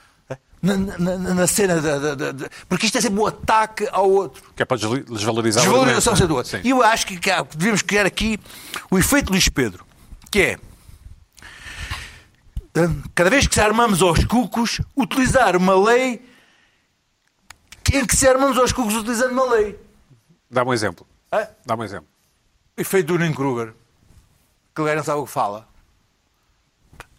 [0.65, 4.11] Na, na- na- na cena da, da- da- Porque isto é sempre um ataque ao
[4.11, 4.43] outro.
[4.57, 6.39] Que é para desvalorizar o Desvalorização do não é?
[6.39, 6.51] outro.
[6.51, 6.61] Sim.
[6.65, 8.41] E eu acho que, que devemos criar aqui
[8.91, 9.85] o efeito Luís Pedro,
[10.31, 10.59] que é
[12.77, 16.27] hum, cada vez que se armamos aos cucos, utilizar uma lei
[17.93, 19.79] em que se armamos aos cucos utilizando uma lei.
[20.51, 21.07] Dá-me um exemplo.
[21.33, 21.47] Hã?
[21.65, 22.09] Dá-me um exemplo.
[22.77, 23.73] Efeito Dunning-Kruger.
[24.75, 25.69] Que o não sabe o que fala.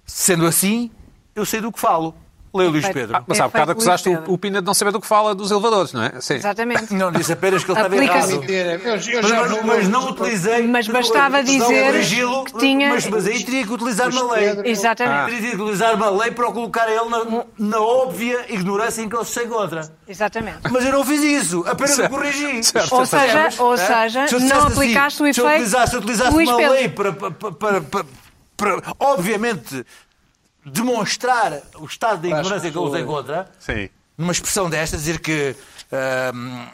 [0.05, 0.91] Sendo assim,
[1.33, 2.13] eu sei do que falo.
[2.55, 3.17] Lê Luís Efeito- Pedro.
[3.17, 5.07] Ah, mas É há bocado acusaste Luís o, o Pina de não saber do que
[5.07, 6.13] fala dos elevadores, não é?
[6.21, 6.35] Sim.
[6.35, 6.93] Exatamente.
[6.93, 8.27] Não disse apenas que ele estava errado.
[8.39, 10.67] Mentira, eu, eu Mas, mas- não utilizei.
[10.67, 14.61] Mas bastava dizer corrigi-lo, que tinha- Mas, mas aí teria que utilizar uma lei.
[14.65, 15.35] Exatamente.
[15.35, 19.15] Teria que utilizar uma lei para o colocar ele na, na óbvia ignorância em que
[19.15, 19.89] ele se encontra.
[20.07, 20.59] Exatamente.
[20.71, 22.63] Mas eu não fiz isso, apenas o corrigi.
[22.63, 22.95] Certo.
[22.95, 23.77] Ou seja, ou Hã?
[23.77, 26.49] seja, Se eu não dissesse aplicaste o se eu efeito utilizasse, se eu utilizasse Luís
[26.49, 26.73] uma Pedro.
[26.73, 28.05] lei para, para, para, para-
[28.57, 29.85] para, obviamente,
[30.65, 33.01] demonstrar o estado de ignorância que ele se pessoas.
[33.01, 33.89] encontra, Sim.
[34.17, 35.55] numa expressão desta, dizer que
[36.33, 36.65] hum,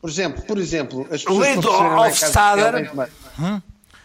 [0.00, 2.92] Por exemplo, por exemplo, as pessoas Lei que do ofereceram lá em casa Hofstadter.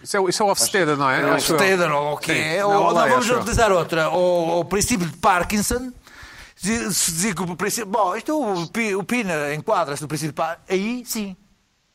[0.04, 1.22] Isso é, o- isso é o Hofstede, não é?
[1.32, 1.60] Acho eu.
[1.60, 3.38] Steiner, ou o que é, Não, ou a não, vamos eu.
[3.38, 5.92] utilizar outra, ou o princípio de Parkinson,
[6.56, 7.86] se dizer que o princípio.
[7.92, 8.36] Bom, isto
[8.98, 11.36] o Pina enquadra-se no princípio de Parkinson, aí sim.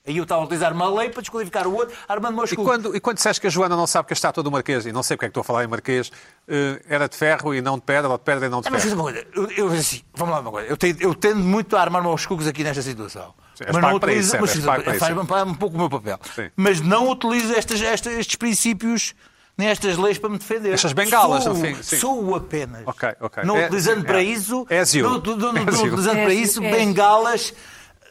[0.07, 2.95] Aí eu estava a utilizar uma lei para desqualificar o outro, armando meus E quando,
[2.95, 5.03] e quando disseste que a Joana não sabe que a estátua do Marquês, e não
[5.03, 6.11] sei porque é que estou a falar em Marquês,
[6.47, 8.71] eh, era de ferro e não de pedra, ou de pedra e não de Ah,
[8.71, 8.95] mas ferro?
[8.95, 10.69] uma coisa, eu, eu, assim, vamos lá uma coisa.
[10.69, 13.35] Eu, tenho, eu tendo muito a armar meus cucos aqui nesta situação.
[13.55, 16.19] Sim, pago para isso, mas, para faz faz um pouco o meu papel.
[16.35, 16.51] Sim.
[16.55, 19.15] Mas não utilizo estas, estas- estes princípios
[19.59, 20.75] nem estas leis para me defender.
[20.75, 21.97] Estas bengalas, sou, no fim, sim.
[21.97, 22.83] Sou apenas.
[22.87, 23.43] Ok, ok.
[23.45, 24.67] Não É- utilizando é- para isso.
[24.69, 25.09] és you.
[25.09, 25.87] Não, não, não, não you.
[25.87, 27.55] utilizando para isso bengalas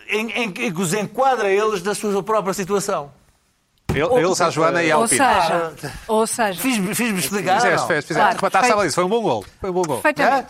[0.10, 3.12] em, em que os enquadra eles da sua própria situação.
[3.94, 5.42] Ele- Eles, a Joana e ao Ou Pina.
[5.42, 7.62] seja, ou seja, Fiz-me fiz explicar.
[7.62, 8.14] Fizeste, fizeste, fizeste.
[8.14, 8.96] Claro, Remataste a baliza.
[8.96, 9.46] Foi um bom gol.
[9.62, 10.02] Foi um bom gol.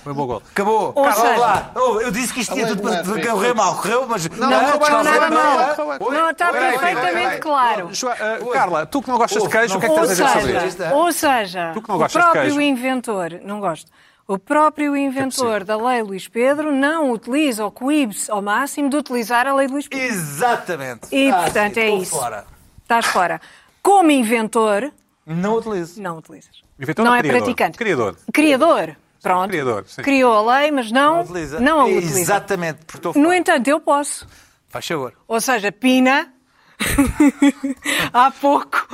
[0.04, 0.42] Foi um bom gol.
[0.52, 0.94] Acabou.
[0.96, 1.72] Ou Carla, seja- lá.
[1.76, 3.76] Oh, eu disse que isto tinha Além tudo do para correr mal.
[3.76, 4.28] Correu, mas.
[4.30, 6.12] Não, Não, não, não.
[6.12, 7.90] Não, está perfeitamente claro.
[7.92, 10.28] Eh, Carla, tu que não gostas de queijo, o que é que tens a dizer
[10.28, 10.84] sobre seja, isto?
[10.96, 13.92] ou seja, Tu que não o gostas de próprio inventor, não gosto,
[14.28, 19.46] o próprio inventor da lei Luís Pedro não utiliza ou coíbe-se ao máximo de utilizar
[19.48, 20.06] a lei de Luís Pedro.
[20.06, 21.08] Exatamente.
[21.16, 22.12] E, Ah, portanto, sim, é isso.
[22.16, 22.46] Fora.
[22.82, 23.40] Estás fora.
[23.84, 24.92] Como inventor,
[25.26, 26.02] Não utilizo.
[26.02, 26.64] não utilizas.
[26.80, 27.42] Inventor não é criador?
[27.42, 27.78] praticante.
[27.78, 28.18] Criador.
[28.34, 28.96] Criador.
[29.22, 29.50] Pronto.
[29.50, 30.02] Criador, sim.
[30.04, 31.60] Criou a lei, mas não, Não utiliza.
[31.60, 32.20] não a utiliza.
[32.20, 34.28] Exatamente, porque estou No entanto, eu posso.
[34.70, 35.14] Faz favor.
[35.28, 36.32] Ou seja, Pina,
[38.14, 38.88] há pouco,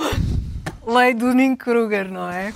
[0.85, 2.53] lei do Ninho-Kruger, não é?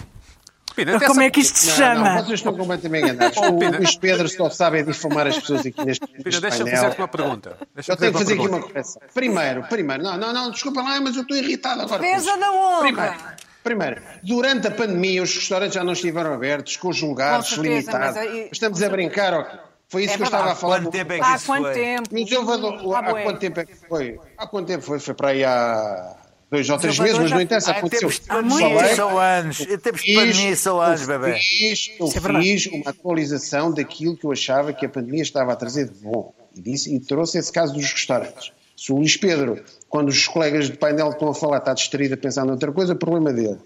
[0.76, 2.10] Pina, Como é que isto se Não, chama?
[2.16, 3.38] não, vocês estão completamente enganados.
[3.38, 3.78] Oh, O.
[3.78, 6.82] Luís Pedro só sabe é difamar as pessoas aqui neste, Pina, neste deixa-me painel.
[6.84, 7.58] fazer-te uma pergunta.
[7.88, 9.02] Eu tenho que fazer aqui uma correção.
[9.14, 12.02] Primeiro, primeiro, não, não, não, desculpa lá, mas eu estou irritado agora.
[12.02, 12.40] Defesa isto.
[12.40, 12.80] da honra.
[12.82, 13.16] Primeiro,
[13.64, 18.08] primeiro, durante a pandemia os restaurantes já não estiveram abertos, conjugados, Com certeza, limitados.
[18.08, 19.60] mas aí- Estamos a brincar, ok?
[19.88, 20.80] Foi isso É que eu estava a falar.
[20.82, 21.74] Quanto tempo é que Há isso quanto foi?
[21.74, 22.10] tempo?
[22.18, 23.24] Elevador, Ah, há bué.
[23.24, 24.20] quanto tempo é que foi?
[24.38, 25.00] Há quanto tempo foi?
[25.00, 26.16] Foi para aí há
[26.56, 28.10] dois ou três meses, mas não interessa, aconteceu.
[28.10, 29.60] tempos de Há muito pandemia Falei, são anos.
[29.60, 31.40] Em tempos de pandemia são anos, eu bebê.
[31.40, 35.56] fiz, eu é fiz uma atualização daquilo que eu achava que a pandemia estava a
[35.56, 36.34] trazer de bom.
[36.56, 38.52] E, disse, e trouxe esse caso dos restaurantes.
[38.78, 42.18] Se o Luís Pedro, quando os colegas de painel estão a falar, está distraído a
[42.18, 43.58] pensar noutra coisa, problema dele.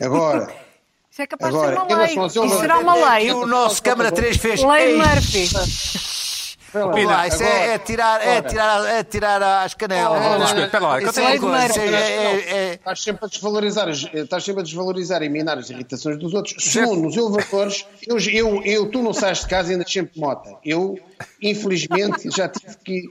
[0.00, 0.48] Agora,
[1.14, 2.26] Isso é capaz Agora, de ser uma lei.
[2.26, 3.28] Isso será uma lei.
[3.28, 4.64] E o nosso Câmara 3 fez.
[4.64, 5.48] Lei Ei, Murphy.
[6.94, 10.20] Pina, Lá, isso é, agora- é tirar, é, tirar, é tirar às canelas.
[10.20, 12.36] Oh, espera lá, Isso é, é, Não, é-
[12.70, 16.34] é- Estás sempre a desvalorizar, as- estás sempre a desvalorizar e minar as irritações dos
[16.34, 16.56] outros.
[16.58, 20.56] Segundo, nos elevadores, eu, eu, eu- tu não sais de casa e andas sempre mota.
[20.64, 20.98] Eu,
[21.40, 23.02] infelizmente, já tive que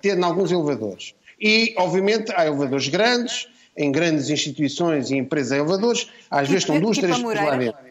[0.00, 1.14] ter em alguns elevadores.
[1.40, 6.96] E, obviamente, há elevadores grandes, em grandes instituições e empresas elevadores, às vezes estão duas,
[6.96, 7.89] Tipo três pessoas lá dentro.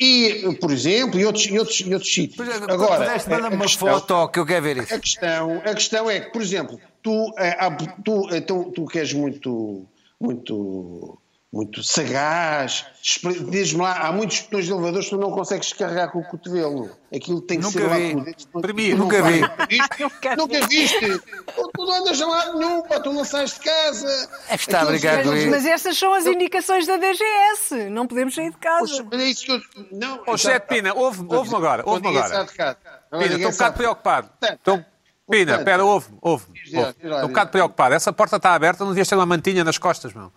[0.00, 2.48] E, por exemplo, e outros, e outros, e outros sítios.
[2.48, 4.92] É, Agora, manda-me uma questão- foto que eu quero ver isso.
[4.94, 7.56] a questão, a questão é que, por exemplo, tu, eh,
[8.04, 9.86] tu, então, tu que és muito,
[10.20, 11.16] muito,
[11.54, 12.84] muito sagaz,
[13.48, 16.90] diz-me lá, há muitos botões de elevadores que tu não consegues descarregar com o cotovelo.
[17.14, 18.12] Aquilo tem que Nunca ser lá vi.
[18.14, 18.36] com o dedo.
[18.52, 18.98] Tu- Primeiro.
[18.98, 19.40] Nunca vi.
[19.40, 20.02] Nunca viste?
[20.36, 21.18] Nunca viste?
[21.76, 24.30] Tu não andas a lado nenhum, pá, tu não sais de casa.
[24.48, 25.50] É que está a Aquilo- com Mas, isso.
[25.50, 27.88] mas estas são as indicações da DGS.
[27.88, 29.06] Não podemos sair de casa.
[29.10, 29.60] Mas é isso que eu...
[29.92, 32.46] Não, Ô, José de Pina, ouve-me ouve agora, ouve-me agora.
[32.46, 34.30] Pina, estou um bocado preocupado.
[34.42, 34.84] Estou...
[35.30, 36.60] Pina, espera, ouve-me, ouve-me.
[36.72, 37.52] Lá, lá, Estou um bocado lá.
[37.52, 37.94] preocupado.
[37.94, 40.32] Essa porta está aberta, não devias ter uma mantinha nas costas, meu.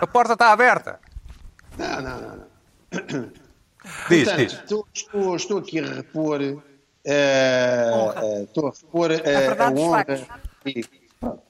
[0.00, 1.00] A porta está aberta.
[1.76, 2.36] Não, não, não.
[2.36, 3.32] não.
[4.08, 4.52] Diz, Portanto, diz.
[4.52, 6.40] Estou, estou- estou aqui a repor.
[6.42, 6.56] eh,
[7.04, 10.04] eh, estou a repor eh, a, verdade dos honra.
[10.66, 10.84] E,
[11.20, 11.42] pronto,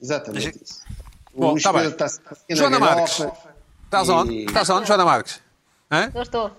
[0.00, 0.82] exatamente isso.
[1.34, 1.86] O Bom, está bem.
[1.86, 3.26] A na Joana Marques,
[3.84, 4.44] estás e- onde?
[4.44, 5.40] Estás onde, Joana Marques?
[5.90, 6.10] Hã?
[6.14, 6.50] Eu estou.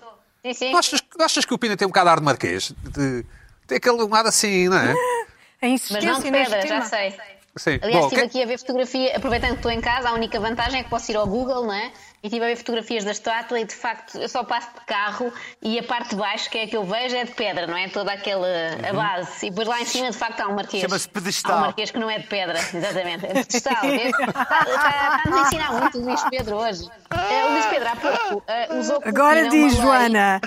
[0.44, 0.70] Sim, sim.
[0.72, 2.72] Não achas, achas que o Pina tem um bocado de ar de marquês?
[2.92, 3.24] De,
[3.66, 4.92] tem aquele lado assim, não é?
[5.62, 7.16] A Mas não de pedra, já sei.
[7.58, 7.78] Sim.
[7.82, 10.38] Aliás, Bom, estive que- aqui a ver fotografia, aproveitando que estou em casa, a única
[10.38, 11.90] vantagem é que posso ir ao Google, não é?
[12.22, 15.32] E estive a ver fotografias da estátua e de facto eu só passo de carro
[15.62, 17.76] e a parte de baixo, que é a que eu vejo, é de pedra, não
[17.76, 17.88] é?
[17.88, 18.46] Toda aquela
[18.88, 19.46] a base.
[19.46, 20.82] E depois lá em cima, de facto, há um marquês.
[20.82, 21.52] Chama-se pedestal.
[21.52, 23.26] Há um marquês que não é de pedra, exatamente.
[23.26, 23.80] É pedestal.
[23.82, 24.06] vês?
[24.06, 26.88] Está, está, está a nos ensinar muito o Luís Pedro hoje.
[27.10, 30.40] Eh, o Luís Pedro há pouco eh, usou Agora diz, Joana.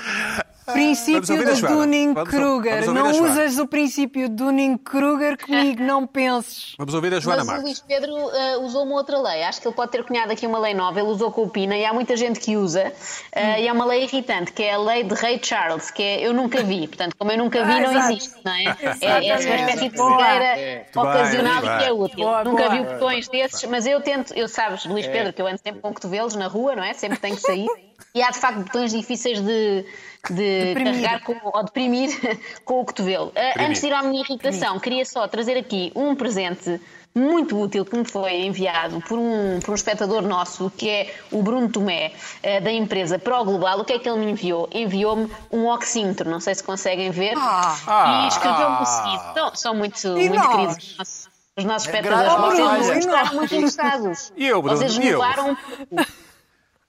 [0.74, 1.24] Princípio.
[1.24, 2.92] Vamos- Dunning-Kruger.
[2.94, 6.76] Não usas o princípio de Dunning-Kruger comigo, não penses.
[6.78, 7.64] Vamos ouvir a Joana Mas o Marques.
[7.66, 9.44] Luís Pedro eh, usou uma outra lei.
[9.44, 11.00] Acho que ele pode ter cunhado aqui uma lei nova.
[11.00, 12.94] Ele usou com o E há muita gente que usa.
[13.32, 16.22] eh, E é uma lei irritante, que é a lei de Rei Charles, que é
[16.28, 16.88] eu nunca vi.
[16.88, 18.12] Portanto, como eu nunca vi, Ah, não exato.
[18.14, 18.64] existe, não é?
[19.02, 22.20] É, é uma espécie de cegueira Muito ocasional bem, e que é útil.
[22.20, 22.76] Boa, nunca boa.
[22.76, 25.94] vi botões desses, mas eu tento, eu sabes, Luís Pedro, que eu ando sempre com
[25.94, 26.94] cotovelos na rua, não é?
[26.94, 27.68] Sempre tenho que sair.
[28.16, 29.86] E há de facto botões difíceis de,
[30.32, 30.84] de Deprimir.
[31.04, 32.10] carregar com, ou deprimir
[32.66, 33.32] com o cotovelo.
[33.36, 36.82] Ah, antes de ir à minha irritação, queria só trazer aqui um presente
[37.16, 41.42] muito útil que me foi enviado por um, por um espectador nosso, que é o
[41.42, 43.80] Bruno Tomé, eh, da empresa Pro Global.
[43.80, 44.70] O que é que ele me enviou?
[44.72, 48.24] Enviou-me um oxímetro, não sei se conseguem ver, Ah.
[48.26, 49.24] e escreveu-me o seguinte.
[49.34, 50.48] São, são muito, muito nós?
[50.56, 52.58] queridos os nossos- os nossos É espectadores.
[52.60, 53.34] Vocês e mostraram nós?
[53.34, 54.34] muito interessados.
[54.38, 54.78] E eu, Bruno?
[54.78, 55.20] Vocês eu?
[55.20, 55.58] pouco.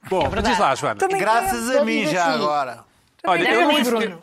[0.09, 0.48] Bom, verdade.
[0.50, 0.96] diz lá, Joana.
[1.00, 2.35] Também Graças a mim já assim.
[2.42, 2.85] agora.
[3.26, 4.20] Olha, Não, eu não, fiz- Bruno.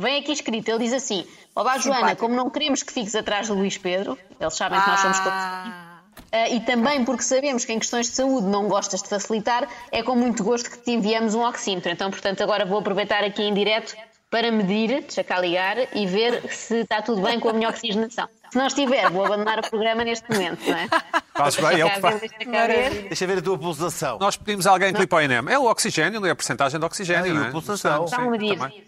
[0.00, 3.54] Vem aqui escrito, ele diz assim: Olá Joana, como não queremos que fiques atrás do
[3.54, 6.00] Luís Pedro, eles sabem que nós somos todos Ah,
[6.32, 10.02] ah, e também porque sabemos que em questões de saúde não gostas de facilitar, é
[10.02, 11.90] com muito gosto que te enviamos um oxímetro.
[11.92, 13.94] Então, portanto, agora vou aproveitar aqui em direto
[14.30, 18.26] para medir, deixa cá ligar e ver se está tudo bem com a minha oxigenação.
[18.50, 20.88] Se não estiver, vou abandonar o programa neste momento, não é?
[21.34, 22.20] Faz bem, Deixa é o que ver, faz.
[22.20, 22.90] deixa ver.
[23.08, 24.18] Deixa ver a tua pulsação.
[24.18, 25.44] Nós pedimos a alguém que o INEM.
[25.48, 27.50] É o oxigênio, não é a porcentagem de oxigênio, Ah, e a é?
[27.50, 28.04] pulsação.
[28.06, 28.56] Está a medir.
[28.58, 28.84] também.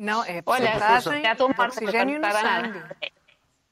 [0.00, 2.62] Não, é a Olha, porcentagem já estou de morta, oxigênio não no está a dar
[2.62, 2.78] sangue.
[2.80, 2.96] nada.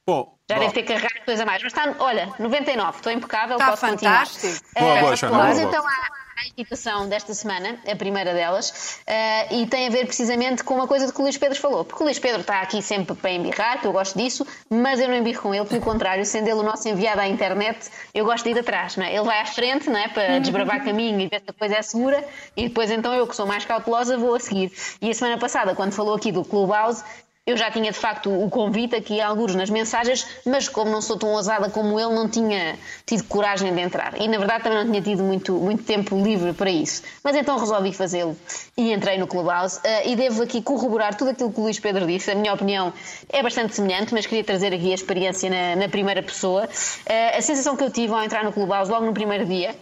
[0.05, 0.61] Bom, Já bom.
[0.61, 1.63] deve ter carregado coisa a mais.
[1.63, 4.25] Mas está, olha, 99, estou impecável, Está posso continuar.
[4.27, 4.65] fantástico.
[4.79, 5.77] Boa, Eh, boa, Joana, Vamos boa, boa.
[5.79, 10.63] então à, à irritação desta semana, a primeira delas, eh, e tem a ver precisamente
[10.63, 11.83] com uma coisa que o Luís Pedro falou.
[11.83, 15.09] Porque o Luís Pedro está aqui sempre para embirrar, que eu gosto disso, mas eu
[15.09, 18.45] não embirro com ele, pelo contrário, sendo ele o nosso enviado à internet, eu gosto
[18.45, 18.95] de ir atrás.
[18.95, 19.13] Não é?
[19.13, 20.07] Ele vai à frente não é?
[20.07, 22.25] para desbravar caminho e ver se a coisa é segura,
[22.55, 24.71] e depois então eu, que sou mais cautelosa, vou a seguir.
[25.01, 27.03] E a semana passada, quando falou aqui do Clubhouse,
[27.49, 31.01] eu já tinha de facto o convite aqui a alguns nas mensagens, mas como não
[31.01, 34.21] sou tão ousada como ele, não tinha tido coragem de entrar.
[34.21, 37.01] E na verdade também não tinha tido muito, muito tempo livre para isso.
[37.23, 38.37] Mas então resolvi fazê-lo
[38.77, 39.79] e entrei no Clubhouse.
[39.83, 42.29] eh, e devo aqui corroborar tudo aquilo que o Luís Pedro disse.
[42.29, 42.93] A minha opinião
[43.29, 46.69] é bastante semelhante, mas queria trazer aqui a experiência na, na primeira pessoa.
[47.05, 49.75] Eh, a sensação que eu tive ao entrar no Clubhouse logo no primeiro dia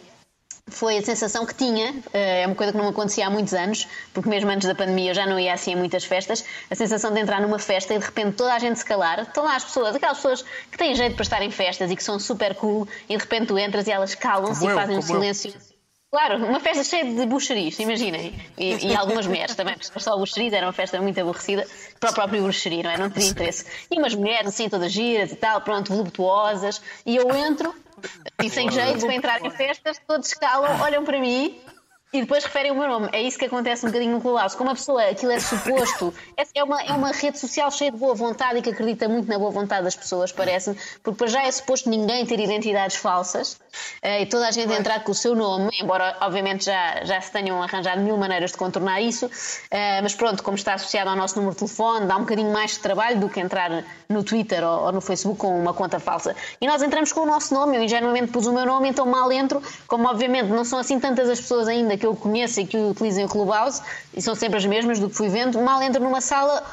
[0.70, 3.88] foi a sensação que tinha, eh, é uma coisa que não acontecia há muitos anos,
[4.14, 7.14] porque mesmo antes da pandemia eu já não ia assim a muitas festas, a sensação
[7.14, 9.64] de entrar numa festa e de repente toda a gente se calar, estão lá as
[9.64, 12.88] pessoas, aquelas pessoas que têm jeito para estar em festas e que são super cool,
[13.08, 15.34] e de repente tu entras e elas calam-se e fazem um como eu.
[16.18, 18.34] Claro, uma festa cheia de buxerias, imaginem.
[18.58, 21.64] E, e algumas mulheres também, porque só buxerias era uma festa muito aborrecida
[22.00, 22.98] para o próprio buxeri, não é?
[22.98, 23.66] Não teria interesse.
[23.92, 27.72] E umas mulheres assim, todas giras e tal, pronto, voluptuosas, e eu entro
[28.42, 31.62] e sem jeito para entrar em festas, todos calam, olham para mim
[32.14, 33.10] E depois referem o meu nome.
[33.12, 34.56] É isso que acontece um bocadinho no Clubhouse.
[34.56, 36.14] Como a pessoa, aquilo é suposto,
[36.56, 39.38] é uma, é uma rede social cheia de boa vontade e que acredita muito na
[39.38, 43.60] boa vontade das pessoas, parece-me, porque para já é suposto ninguém ter identidades falsas
[44.02, 47.30] eh, e toda a gente entrar com o seu nome, embora obviamente já, já se
[47.32, 49.30] tenham arranjado mil maneiras de contornar isso,
[49.70, 52.72] eh, mas pronto, como está associado ao nosso número de telefone, dá um bocadinho mais
[52.72, 56.34] de trabalho do que entrar no Twitter ou, ou no Facebook com uma conta falsa.
[56.62, 59.30] E nós entramos com o nosso nome, eu ingenuamente pus o meu nome, então mal
[59.32, 62.78] entro, como obviamente não são assim tantas as pessoas ainda que eu conheço e que
[62.78, 63.82] utilizem o Clubhouse,
[64.14, 66.64] e são sempre as mesmas do que fui vendo, mal entro numa sala,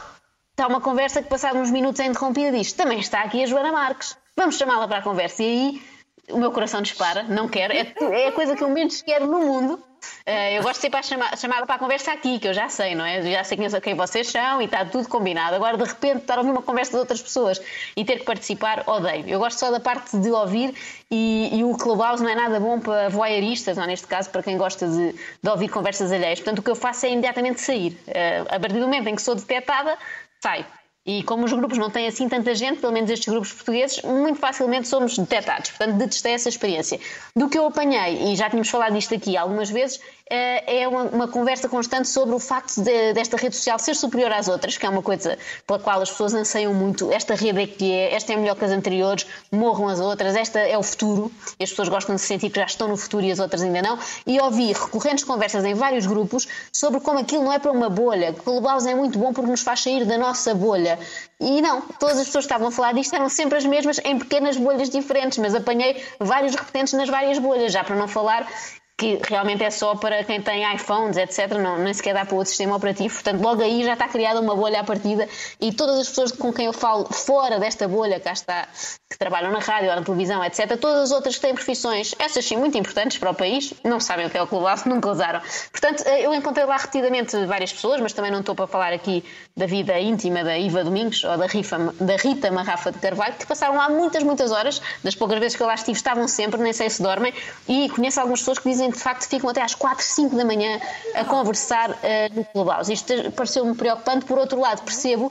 [0.50, 3.46] está uma conversa que passado uns minutos é interrompida e diz, também está aqui a
[3.46, 5.42] Joana Marques, vamos chamá-la para a conversa.
[5.42, 5.82] E aí
[6.30, 9.40] o meu coração dispara, não quero, é, é a coisa que eu menos quero no
[9.40, 9.82] mundo.
[10.26, 13.04] Uh, eu gosto de ser chamada para a conversa aqui, que eu já sei, não
[13.04, 13.22] é?
[13.22, 15.54] Já sei quem, quem vocês são e está tudo combinado.
[15.54, 17.60] Agora, de repente, estar a ouvir uma conversa de outras pessoas
[17.96, 19.26] e ter que participar, odeio.
[19.26, 20.74] Eu gosto só da parte de ouvir
[21.10, 24.58] e, e o Clubhouse não é nada bom para voyeuristas, ou neste caso, para quem
[24.58, 26.38] gosta de, de ouvir conversas alheias.
[26.40, 27.92] Portanto, o que eu faço é imediatamente sair.
[28.06, 29.96] Uh, a partir do momento em que sou detectada,
[30.42, 30.66] saio.
[31.06, 34.38] E como os grupos não têm assim tanta gente, pelo menos estes grupos portugueses, muito
[34.38, 35.70] facilmente somos detectados.
[35.70, 36.98] Portanto, detestei essa experiência.
[37.36, 41.28] Do que eu apanhei, e já tínhamos falado disto aqui algumas vezes, é uma, uma
[41.28, 44.88] conversa constante sobre o facto de, desta rede social ser superior às outras, que é
[44.88, 47.12] uma coisa pela qual as pessoas anseiam muito.
[47.12, 50.60] Esta rede é que é, esta é melhor que as anteriores, morram as outras, esta
[50.60, 51.30] é o futuro.
[51.58, 53.62] E as pessoas gostam de se sentir que já estão no futuro e as outras
[53.62, 53.98] ainda não.
[54.26, 58.32] E ouvi recorrentes conversas em vários grupos sobre como aquilo não é para uma bolha,
[58.32, 60.98] que o Clubhouse é muito bom porque nos faz sair da nossa bolha.
[61.40, 64.18] E não, todas as pessoas que estavam a falar disto eram sempre as mesmas em
[64.18, 68.48] pequenas bolhas diferentes, mas apanhei vários repetentes nas várias bolhas, já para não falar
[68.96, 71.52] que realmente é só para quem tem iPhones, etc.
[71.58, 73.12] Não, nem sequer dá para outro sistema operativo.
[73.12, 75.28] Portanto, logo aí já está criada uma bolha à partida
[75.60, 78.68] e todas as pessoas com quem eu falo fora desta bolha, cá está,
[79.10, 82.44] que trabalham na rádio ou na televisão, etc., todas as outras que têm profissões, essas
[82.44, 85.40] sim muito importantes para o país, não sabem o que é o Clubhouse, nunca usaram.
[85.72, 89.24] Portanto, eh, eu encontrei lá repetidamente várias pessoas, mas também não estou para falar aqui
[89.56, 93.46] da vida íntima da Iva Domingos ou da, Rifa, da Rita Marrafa de Carvalho, que
[93.46, 96.72] passaram lá muitas, muitas horas, das poucas vezes que eu lá estive, estavam sempre, nem
[96.72, 97.32] sei se dormem,
[97.68, 100.44] e conheço algumas pessoas que dizem que de facto ficam até às 4, 5 da
[100.44, 100.80] manhã
[101.14, 101.94] a conversar uh,
[102.34, 102.92] no Clubhouse.
[102.92, 104.24] Isto pareceu-me preocupante.
[104.24, 105.30] Por outro lado, percebo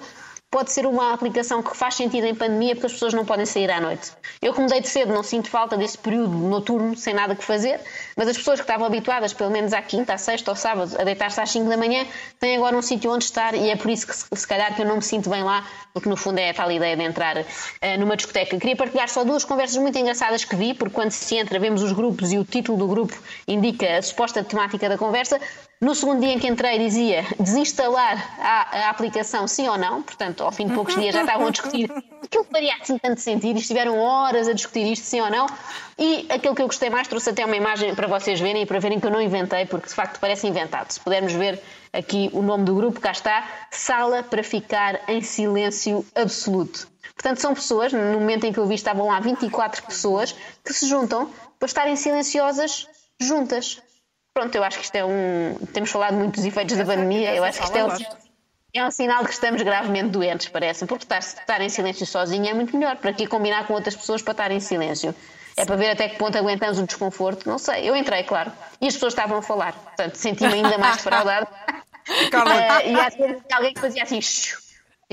[0.53, 3.71] pode ser uma aplicação que faz sentido em pandemia porque as pessoas não podem sair
[3.71, 4.11] à noite.
[4.39, 7.79] Eu, como de cedo, não sinto falta desse período noturno sem nada que fazer,
[8.15, 11.03] mas as pessoas que estavam habituadas, pelo menos à quinta, à sexta ou sábado, a
[11.03, 12.05] deitar-se às 5 da manhã,
[12.39, 14.85] têm agora um sítio onde estar e é por isso que, se calhar, que eu
[14.85, 17.45] não me sinto bem lá, porque no fundo é a tal ideia de entrar uh,
[17.99, 18.55] numa discoteca.
[18.59, 21.93] Queria partilhar só duas conversas muito engraçadas que vi, porque quando se entra, vemos os
[21.93, 25.41] grupos e o título do grupo indica a suposta temática da conversa.
[25.81, 30.01] No segundo dia em que entrei, dizia desinstalar a, a, aplicação, sim ou não.
[30.01, 31.91] Portanto, ao fim de poucos dias já estavam a discutir
[32.33, 33.57] aquilo faria assim tanto sentido.
[33.57, 35.45] E estiveram horas a discutir isto, sim ou não.
[35.97, 38.79] E aquilo que eu gostei mais, trouxe até uma imagem para vocês verem e para
[38.79, 40.91] verem que eu não inventei, porque de facto parece inventado.
[40.91, 46.05] Se pudermos ver aqui o nome do grupo, cá está: Sala para ficar em silêncio
[46.15, 46.87] absoluto.
[47.13, 50.87] Portanto, são pessoas, no momento em que eu vi, estavam lá 24 pessoas que se
[50.87, 52.87] juntam para estarem silenciosas
[53.19, 53.81] juntas.
[54.33, 55.55] Pronto, eu acho que isto é um.
[55.73, 57.35] Temos falado muito dos efeitos da pandemia.
[57.35, 57.89] Eu acho que isto é um,
[58.73, 62.53] é um sinal que estamos gravemente doentes, parece porque estar, estar em silêncio sozinho é
[62.53, 62.97] muito melhor.
[62.97, 65.13] Para que combinar com outras pessoas para estar em silêncio?
[65.55, 67.47] É para ver até que ponto aguentamos o desconforto?
[67.47, 67.87] Não sei.
[67.87, 68.51] Eu entrei, claro.
[68.81, 69.73] E as pessoas estavam a falar.
[69.73, 71.45] Portanto, senti-me ainda mais defraudado.
[71.45, 74.19] uh, e há alguém que fazia assim.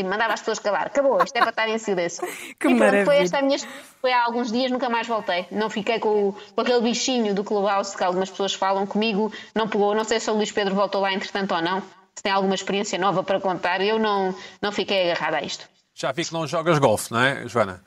[0.00, 0.86] E mandava as pessoas calar.
[0.86, 2.26] Acabou, isto é para estar em silêncio.
[2.58, 3.58] Que e pronto, foi esta a minha
[4.00, 5.46] foi há alguns dias, nunca mais voltei.
[5.50, 9.94] Não fiquei com, com aquele bichinho do Clubhouse que algumas pessoas falam comigo, não pegou.
[9.94, 11.82] Não sei se o Luís Pedro voltou lá entretanto ou não.
[12.14, 15.68] Se tem alguma experiência nova para contar, eu não, não fiquei agarrada a isto.
[15.94, 17.82] Já vi que não jogas golfe, não é, Joana?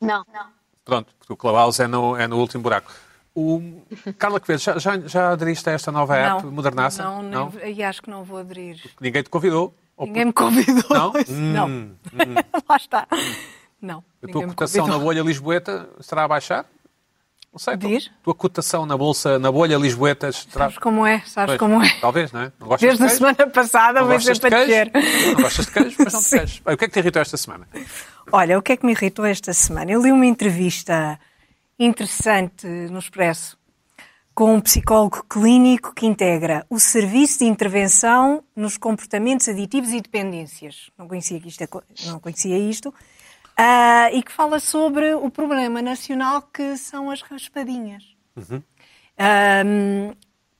[0.00, 0.46] Não, não.
[0.84, 2.92] Pronto, porque o Clubhouse é no, é no último buraco.
[3.34, 3.82] O...
[4.18, 7.02] Carla Quevedo, já, já, já aderiste a esta nova app, não, Modernaça?
[7.02, 8.82] Não, não, e acho que não vou aderir.
[9.00, 9.74] Ninguém te convidou?
[9.98, 10.84] Ninguém me convidou.
[10.90, 11.12] Não?
[11.28, 11.66] não.
[11.68, 11.94] Hum,
[12.68, 13.06] Lá está.
[13.80, 14.04] Não.
[14.22, 16.66] A tua cotação na bolha lisboeta estará a baixar?
[17.52, 17.76] Não sei.
[17.76, 18.10] Diz?
[18.20, 20.64] A tua cotação na bolsa, na bolha lisboeta estará...
[20.66, 22.00] Sabes como é, sabes Pois, como é.
[22.00, 22.52] Talvez, não é?
[22.58, 23.34] Não gostas Desde a de queijo?
[23.36, 24.90] semana passada vai gostas ser de para descer.
[25.34, 26.38] Não gostas de queijo, mas não te Sim.
[26.38, 26.62] queijo.
[26.64, 27.68] Bem, o que é que te irritou esta semana?
[28.32, 29.90] Olha, o que é que me irritou esta semana?
[29.92, 31.20] Eu li uma entrevista
[31.78, 33.58] interessante no Expresso
[34.34, 40.90] com um psicólogo clínico que integra o serviço de intervenção nos comportamentos aditivos e dependências.
[40.96, 42.94] Não conhecia isto, não conhecia isto.
[43.56, 48.04] Ah, e que fala sobre o problema nacional que são as raspadinhas.
[49.18, 50.14] Ahm,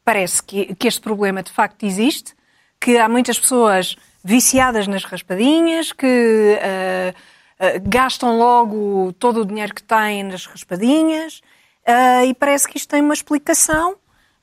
[0.05, 2.35] parece que, que este problema de facto existe,
[2.79, 7.15] que há muitas pessoas viciadas nas raspadinhas, que ah,
[7.83, 11.41] gastam logo todo o dinheiro que têm nas raspadinhas,
[11.87, 13.97] ah, e parece que isto tem uma explicação.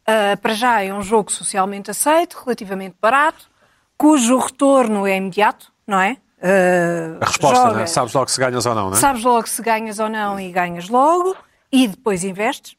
[0.06, 3.50] Ah, para já é um jogo socialmente aceito, relativamente barato,
[3.98, 6.18] cujo retorno é imediato, não é?
[6.42, 7.86] Ah, A resposta, jogas, né?
[7.88, 8.96] Sabes logo se ganhas ou não, né?
[8.96, 11.36] Sabes logo se ganhas ou não e ganhas logo
[11.72, 12.76] e depois investes.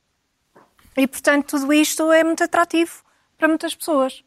[0.97, 3.03] E, portanto, tudo isto é muito atrativo
[3.39, 4.25] para muitas pessoas.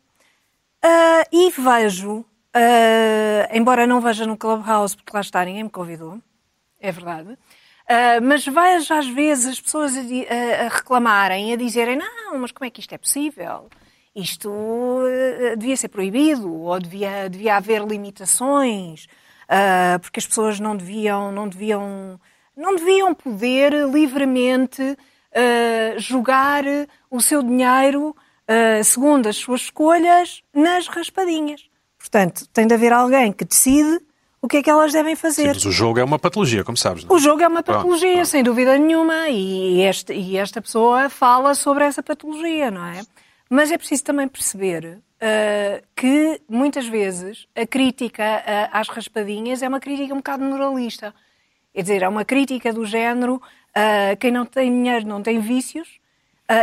[0.81, 6.19] Ah, e vejo, ah, embora não veja no Clubhouse, porque lá ninguém me convidou,
[6.79, 7.37] é verdade,
[7.87, 12.51] ah, mas vejo às vezes as pessoas a, a- a reclamarem, a dizerem: não, mas
[12.51, 13.69] como é que isto é possível?
[14.15, 14.51] Isto
[15.51, 19.07] ah, devia ser proibido, ou devia, devia haver limitações,
[19.49, 22.19] ah, porque as pessoas não deviam, não deviam,
[22.55, 24.97] não deviam poder livremente
[25.97, 26.63] jogar
[27.09, 31.63] o seu dinheiro Uh, segundo as suas escolhas, nas raspadinhas.
[31.97, 34.01] Portanto, tem de haver alguém que decide
[34.43, 35.47] o que é que elas devem Sim, fazer.
[35.47, 37.05] mas o jogo é uma patologia, como sabes.
[37.05, 37.15] Não?
[37.15, 38.25] O jogo é uma Pronto, patologia, pronto.
[38.27, 43.03] sem dúvida nenhuma, e, este- e esta pessoa fala sobre essa patologia, não é?
[43.49, 49.67] Mas é preciso também perceber uh, que, muitas vezes, a crítica uh, às raspadinhas é
[49.69, 51.15] uma crítica um bocado moralista.
[51.73, 55.87] Quer dizer, é uma crítica do género uh, quem não tem dinheiro não tem vícios,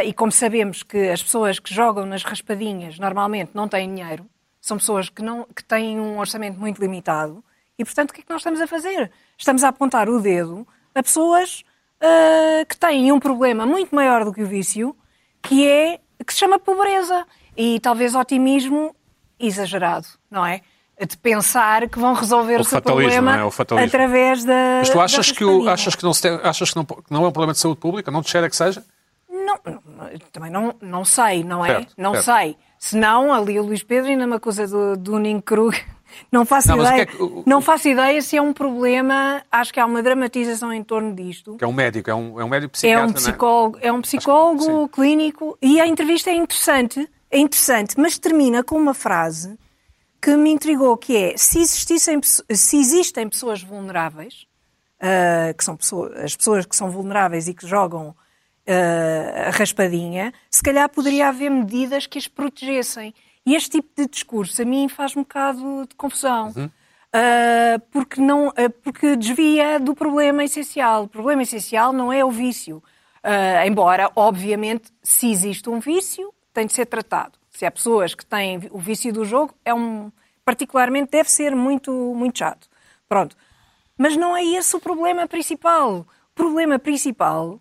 [0.05, 4.25] e como sabemos que as pessoas que jogam nas raspadinhas normalmente não têm dinheiro,
[4.61, 7.43] são pessoas que, não, que têm um orçamento muito limitado,
[7.81, 9.11] e portanto o que é que nós estamos a fazer?
[9.39, 11.65] Estamos a apontar o dedo a pessoas
[12.03, 14.95] uh, que têm um problema muito maior do que o vício,
[15.43, 17.27] que é que se chama pobreza
[17.57, 18.95] e talvez otimismo
[19.39, 20.61] exagerado, não é?
[20.99, 23.45] De pensar que vão resolver O seu problema é?
[23.45, 23.53] O
[23.83, 24.81] através da.
[24.81, 27.25] Mas tu achas que, o, achas que, não, se tem- achas que não, que não
[27.25, 28.11] é um problema de saúde pública?
[28.11, 28.85] Não te cheira que seja?
[29.27, 29.81] Não, não,
[30.31, 31.77] também não, não sei, não é?
[31.77, 32.25] Certo, não certo.
[32.27, 32.57] sei.
[32.79, 35.75] Senão, ali o Luís Pedro ainda me acusa do, do Ninho Krug.
[36.31, 39.43] Não faço, Não, ideia, que é que- o- não faço ideia se é um problema.
[39.51, 41.57] Acho que há uma dramatização em torno disto.
[41.57, 43.93] Que é um médico, é um, é um médico É psiquiatra, um não psicólogo, é
[43.93, 44.89] um psicólogo sim.
[44.89, 49.59] clínico e a entrevista é interessante, é interessante, mas termina com uma frase
[50.23, 54.47] que me intrigou, que é se, existissem, se existem pessoas vulneráveis,
[55.01, 58.15] ah, que são pessoas, as pessoas que são vulneráveis e que jogam
[58.67, 63.15] ah, a raspadinha, se calhar poderia haver medidas que as protegessem.
[63.47, 66.53] E este tipo de discurso a mim faz um bocado de confusão.
[67.13, 71.05] Ah, porque, não, ah, porque desvia do problema essencial.
[71.05, 72.83] O problema essencial não é o vício.
[73.23, 77.39] Ah, embora, obviamente, se existe um vício, tem de ser tratado.
[77.51, 80.11] Se há pessoas que têm o vício do jogo, é um,
[80.45, 82.69] particularmente deve ser muito, muito chato.
[83.09, 83.37] Pronto.
[83.99, 86.01] Mas não é esse o problema principal.
[86.01, 87.61] O problema principal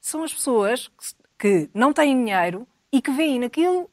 [0.00, 3.88] são as pessoas que, que não têm dinheiro e que veem naquilo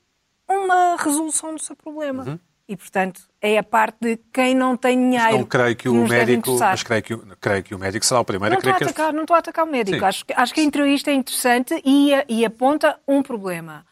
[0.48, 2.40] uma resolução do seu problema.
[2.68, 5.38] E, portanto, é a parte de quem não tem dinheiro.
[5.38, 6.58] Não creio que o médico.
[6.58, 8.76] Mas creio que, o- creio que o médico será o primeiro Não a estou a,
[8.78, 8.92] querer que.
[9.00, 10.00] atacar, não estou a atacar o médico.
[10.00, 10.06] Sim.
[10.06, 13.86] Acho, que- acho que a entrevista é interessante e, e aponta um problema.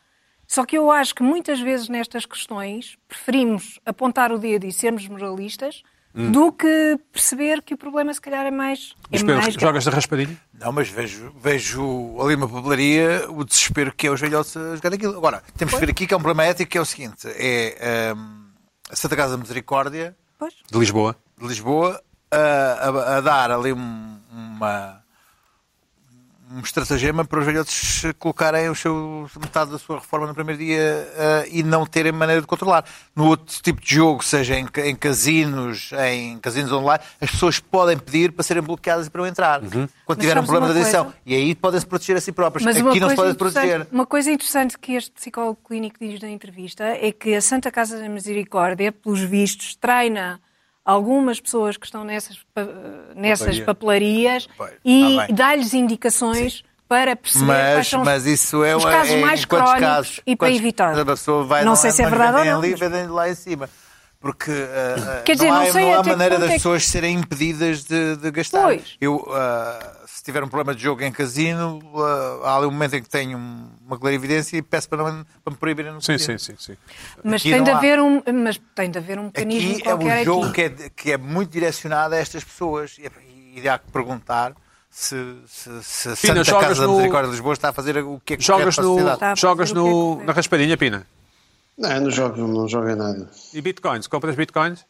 [0.47, 5.07] Só que eu acho que muitas vezes nestas questões preferimos apontar o dedo e sermos
[5.07, 5.83] moralistas
[6.15, 6.31] Hum.
[6.31, 8.93] do que perceber que o problema se calhar é mais.
[9.11, 10.37] É Pedro, mais jogas de raspadinha?
[10.53, 14.93] Não, mas vejo, vejo ali uma papelaria o desespero que é os velhotes a jogar
[14.93, 15.17] aquilo.
[15.17, 18.13] Agora, temos que ver aqui que é um problema ético que é o seguinte: é
[18.15, 18.45] hum,
[18.91, 20.53] a Santa Casa da Misericórdia Pois.
[20.71, 21.15] De Lisboa?
[21.41, 21.99] de Lisboa
[22.31, 25.02] a, a- a dar ali um, uma,
[26.55, 30.79] um estratagema para os velhotes colocarem o seu, metade da sua reforma no primeiro dia
[31.15, 32.85] eh, e não terem maneira de controlar.
[33.15, 37.97] No outro tipo de jogo, seja em, em casinos, em casinos online, as pessoas podem
[37.97, 39.61] pedir para serem bloqueadas e para não entrar.
[39.61, 41.05] Quando Mas tiverem um problema de adição.
[41.05, 41.19] coisa?
[41.25, 42.63] E aí podem-se proteger a si próprios.
[42.63, 43.87] Mas Aqui não se podem proteger.
[43.91, 47.99] uma coisa interessante que este psicólogo clínico diz na entrevista é que a Santa Casa
[47.99, 50.39] da Misericórdia, pelos vistos, treina
[50.85, 52.67] algumas pessoas que estão nessas, pa-
[53.15, 53.65] nessas Papelaria.
[53.65, 55.35] papelarias Pois, e tá bem.
[55.35, 60.19] dá-lhes indicações para perceber Mas, são mas isso é, os casos é mais crónicos casos?
[60.27, 60.99] e para evitar.
[60.99, 62.57] A pessoa vai não sei se é verdade ou não.
[62.59, 63.69] ali, mas- lá em cima.
[64.19, 66.57] Porque ah, Quer dizer, não, não há, sei não há que maneira das é que-
[66.59, 68.63] pessoas serem impedidas de, de gastar.
[68.63, 68.95] Pois.
[69.01, 69.79] Eu, ah,
[70.23, 73.09] se tiver um problema de jogo em casino, ah, há ali um momento em que
[73.09, 76.39] tenho um- uma clarividência e peço para, não, para me proibirem no Sim, casino.
[76.39, 76.73] sim, sim.
[76.73, 76.77] sim.
[77.21, 77.77] Mas Aqui tem, de há.
[77.77, 80.53] haver um, mas tem de haver um mecanismo Aqui é qualquer um jogo aqui.
[80.53, 84.53] que é, que é muito direcionado a estas pessoas e, e há que perguntar
[84.89, 85.15] se,
[85.45, 87.97] se, se a Pina, Santa jogas Casa da no- Misericórdia de Lisboa está a fazer
[87.97, 91.05] o que é que Jogas, quer para a no, jogas é no, na raspadinha, Pina?
[91.77, 93.29] Não, eu não jogo, não jogo em nada.
[93.53, 94.07] E bitcoins?
[94.07, 94.85] Compras bitcoins?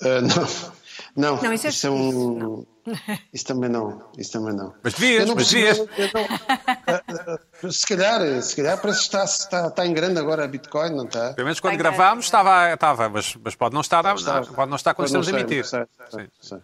[0.00, 0.81] Ah, não,
[1.16, 2.66] não, Não, isso é- isso é um.
[3.32, 4.74] Isso também não, isso também não.
[4.82, 5.78] Mas devias, não mas devias.
[5.78, 5.86] não-
[6.88, 7.02] ah,
[7.62, 10.90] ah, se calhar, se calhar parece que está, está, está em grande agora a Bitcoin,
[10.90, 11.32] não está?
[11.32, 14.42] Pelo menos quando gravámos estava, estava mas, mas pode não estar, Está.
[14.42, 15.64] pode não estar quando não estamos a emitir.
[15.64, 16.58] sei, sei, sei.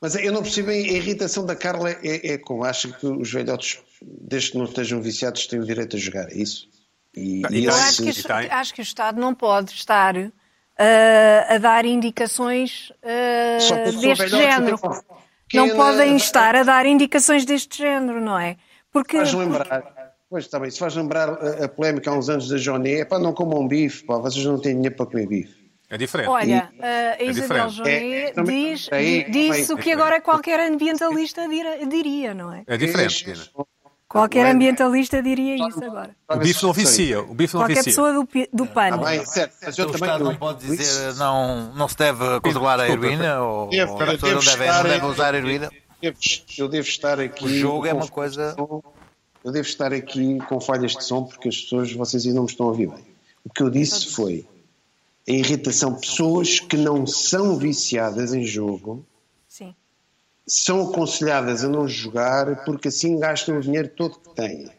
[0.00, 3.78] Mas eu não percebo a irritação da Carla é, é como acha que os velhotes,
[4.00, 6.66] desde que não estejam viciados, têm o direito a jogar, é isso?
[7.14, 10.14] E, E e acho que, acho que o Estado não pode estar
[10.78, 12.92] ah, a dar indicações
[13.60, 14.78] sou deste género.
[15.54, 18.56] Não podem estar a dar indicações deste género, não é?
[18.92, 22.48] Porque, faz lembrar, pois está bem, se faz lembrar a, a polémica há uns anos
[22.48, 25.58] da Joné, é pá, não comam bife, pá, vocês não têm dinheiro para comer bife.
[25.90, 26.28] É diferente.
[26.28, 26.70] olha,
[27.18, 27.76] a Isabel diferente.
[27.76, 31.42] Joné É, também- diz, aí, disse o que agora qualquer ambientalista
[31.88, 32.62] diria, não é?
[32.66, 33.24] É diferente.
[34.08, 34.50] Qualquer é?
[34.52, 36.16] ambientalista diria isso agora.
[36.30, 37.20] O bife não vicia.
[37.20, 37.90] O bife não Qualquer vicia.
[37.92, 38.96] pessoa do, do pano.
[38.96, 41.88] Está bem, certo, mas eu Então, o também Estado não eu- pode dizer não, não
[41.88, 45.12] se deve controlar a heroína ou, Devo- ou as pessoas não estar não devem em-
[45.12, 45.70] usar heroína.
[46.00, 46.16] devo-
[46.56, 47.44] eu devo estar aqui.
[47.44, 48.56] O jogo é uma coisa-
[49.44, 52.50] Eu devo estar aqui com falhas de som porque as pessoas, vocês ainda não me
[52.50, 53.04] estão a ouvir bem.
[53.44, 54.46] O que eu disse foi
[55.28, 55.94] a irritação.
[55.94, 59.04] Pessoas que não são viciadas em jogo.
[60.48, 64.70] São aconselhadas a não jogar porque assim gastam o dinheiro todo que têm.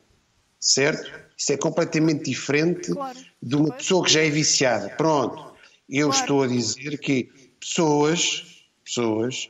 [0.59, 1.09] Certo?
[1.37, 3.17] Isso é completamente diferente Claro.
[3.41, 4.89] de uma pessoa que já é viciada.
[4.89, 5.53] Pronto.
[5.89, 6.21] Eu Claro.
[6.21, 9.49] estou a dizer que pessoas, pessoas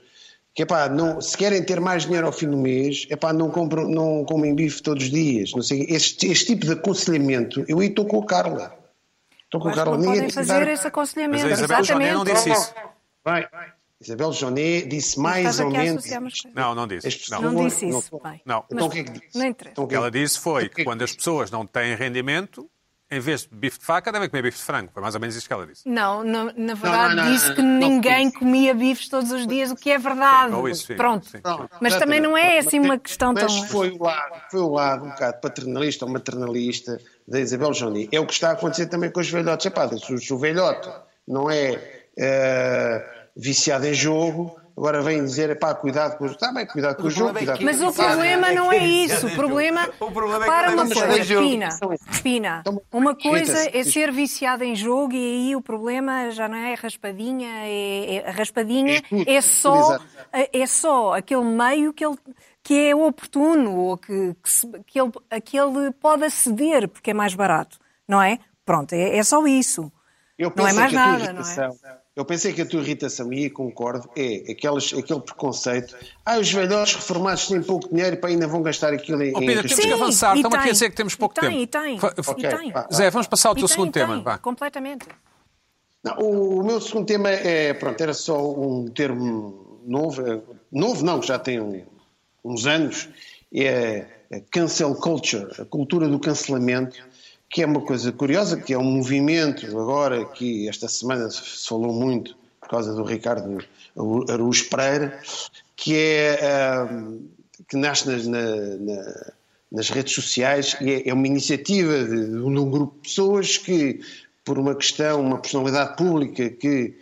[0.53, 3.87] que epá, não, se querem ter mais dinheiro ao fim do mês, epá, não, compram,
[3.89, 5.51] não comem bife todos os dias.
[5.53, 8.77] Não sei, este, este tipo de aconselhamento, eu aí estou com a Carla.
[9.45, 9.97] Estou com a Carla.
[9.97, 11.43] não podem fazer dar- esse aconselhamento.
[11.43, 12.13] Mas a Isabel Joné Exatamente.
[12.13, 12.73] não disse isso.
[13.23, 13.47] Vai.
[14.01, 16.05] Isabel Joné disse mais ou menos.
[16.55, 17.07] Não, não disse.
[17.07, 17.51] As pessoas- Não.
[17.51, 18.09] Não disse isso.
[18.23, 18.31] Não.
[18.31, 18.41] Bem.
[18.45, 18.63] Não.
[18.71, 19.37] Então o que é que disse?
[19.37, 19.45] não.
[19.47, 22.69] Então, O que ela disse foi O que quando as pessoas não têm rendimento,
[23.11, 24.89] em vez de bife de faca, devem comer bife de frango.
[24.93, 25.81] Foi mais ou menos isso que ela disse.
[25.89, 29.31] Não, na, na verdade não, não, disse não, que não, não ninguém comia bifes todos
[29.31, 30.53] os dias, o que é verdade.
[30.53, 31.25] Ou isso, sim, Pronto.
[31.27, 31.39] sim.
[31.81, 33.67] Mas também não é assim uma questão mas tão.
[33.67, 38.07] foi o lado, foi o lado um bocado paternalista ou maternalista da Isabel Joné.
[38.13, 39.65] É o que está a acontecer também com os velhotes.
[39.65, 40.87] Epá, se o- se o velhote
[41.27, 46.39] não é eh, viciado em jogo, agora vem dizer, epá, cuidado com o jogo.
[46.39, 48.53] Está bem, cuidado com o jogo, problema é cuidado que- com Mas o problema é
[48.53, 49.25] não é é isso.
[49.27, 49.81] O em problema.
[49.85, 49.93] jogo.
[50.05, 51.49] O problema é que Repara não uma é coisa, jogo.
[51.49, 51.69] Pina.
[52.23, 52.57] Pina.
[52.61, 55.17] Então, Uma coisa é ser viciado em jogo e
[55.49, 57.49] aí o problema já não é raspadinha.
[57.65, 59.97] É, é- a raspadinha É é só,
[60.31, 62.17] é só aquele meio que ele.
[62.61, 65.11] Que é oportuno ou que, que, se- que ele,
[65.45, 68.37] que ele pode aceder porque é mais barato, não é?
[68.65, 69.89] Pronto, é, é só isso.
[70.39, 71.45] Eu Não é pensei mais que a tua nada, não é?
[71.45, 71.77] irritação,
[72.15, 75.93] Eu pensei que a tua irritação, e aí concordo, é aqueles, aquele preconceito.
[76.25, 79.35] Ah, os velhotes reformados têm pouco dinheiro para ainda vão gastar aquilo em.
[79.35, 80.35] Ó, Pedro, em temos Sim, que avançar.
[80.37, 81.61] Estamos aqui a dizer que temos pouco e tem, tempo.
[81.61, 82.73] E tem, Fa- e Ok, tem.
[82.93, 84.21] Zé, vamos passar ao teu tem, segundo tem, tema.
[84.21, 84.37] Vá.
[84.37, 85.05] Completamente.
[86.01, 90.39] Não, o, o meu segundo tema é, pronto, era só um termo novo, é,
[90.71, 91.85] novo não, já tem
[92.45, 93.09] uns anos,
[93.53, 96.97] é a cancel culture, a cultura do cancelamento,
[97.49, 101.93] que é uma coisa curiosa, que é um movimento agora que esta semana se falou
[101.93, 103.57] muito por causa do Ricardo
[104.29, 105.19] Araújo Pereira,
[105.75, 106.87] que é ah,
[107.67, 109.31] que nasce nas, na- na-
[109.71, 113.99] nas redes sociais e é, é uma iniciativa de, de um grupo de pessoas que,
[114.43, 116.95] por uma questão, uma personalidade pública que,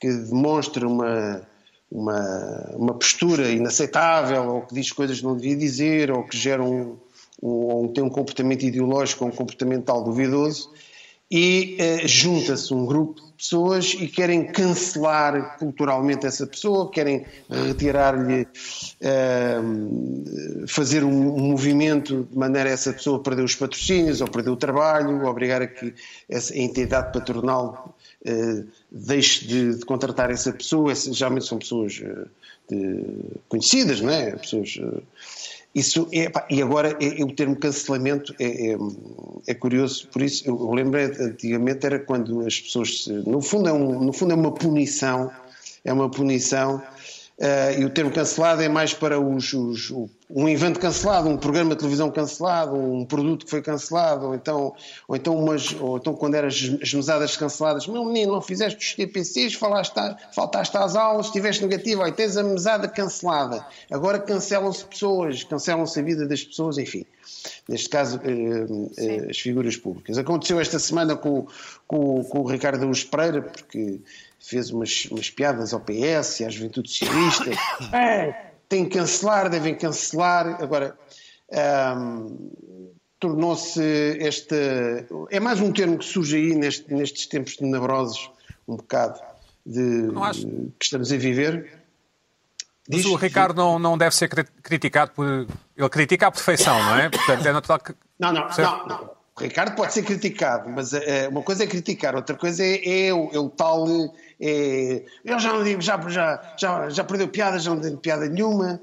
[0.00, 1.42] que demonstra uma,
[1.90, 6.62] uma, uma postura inaceitável, ou que diz coisas que não devia dizer, ou que gera
[6.62, 6.96] um,
[7.42, 10.70] um, tem um comportamento ideológico ou um comportamental duvidoso,
[11.34, 18.46] e eh, junta-se um grupo de pessoas e querem cancelar culturalmente essa pessoa, querem retirar-lhe,
[19.00, 19.56] eh,
[20.68, 24.56] fazer um, um movimento de maneira a essa pessoa perder os patrocínios ou perder o
[24.56, 25.94] trabalho, obrigar a que
[26.28, 30.92] essa entidade patronal eh, deixe de, de contratar essa pessoa.
[30.92, 32.26] Essas, geralmente são pessoas eh,
[32.68, 33.06] de-
[33.48, 34.32] conhecidas, não é?
[34.36, 34.78] Pessoas.
[35.74, 38.76] Isso é, pá, e agora é, é o termo cancelamento é, é,
[39.46, 43.68] é curioso, por isso eu, eu lembro antigamente era quando as pessoas, se- no fundo
[43.68, 45.30] é, um, no fundo é uma punição,
[45.84, 46.82] é uma punição,
[47.44, 49.90] eh, e o termo cancelado é mais para os, os-
[50.30, 54.74] um evento cancelado, um programa de televisão cancelado, um produto que foi cancelado, ou então,
[55.08, 58.78] ou então, umas, ou então quando eram as, as mesadas canceladas, meu menino, não fizeste
[58.78, 63.66] os TPCs, falaste, a- faltaste às aulas, estiveste negativo, aí tens a mesada cancelada.
[63.90, 67.04] Agora cancelam-se pessoas, cancelam-se a vida das pessoas, enfim.
[67.68, 68.66] Neste caso, eh,
[68.98, 70.16] eh, as figuras públicas.
[70.16, 71.46] Aconteceu esta semana com,
[71.88, 73.98] com, com o Ricardo Araújo Pereira, porque
[74.42, 77.50] fez umas, umas piadas ao PS e à Juventude Socialista.
[77.96, 80.62] É, tem que cancelar, devem cancelar.
[80.62, 80.96] Agora,
[83.20, 83.80] tornou-se
[84.20, 84.54] este.
[85.30, 88.30] É mais um termo que surge aí neste- nestes tempos tenebrosos,
[88.66, 89.20] um bocado,
[89.64, 90.46] de, acho.
[90.46, 91.80] que estamos a viver.
[92.88, 95.26] Mas Diz- o Ricardo não, não deve ser cri- criticado por.
[95.76, 97.08] Ele critica a perfeição, não é?
[97.08, 97.94] Portanto, é natural que.
[98.18, 99.10] Não, não, não, não.
[99.42, 103.30] Ricardo pode ser criticado, mas eh, uma coisa é criticar, outra coisa é, é o,
[103.32, 103.86] é o tal.
[104.40, 108.28] É, eu já não digo, já, já, já, já perdeu piada, já não tenho piada
[108.28, 108.80] nenhuma.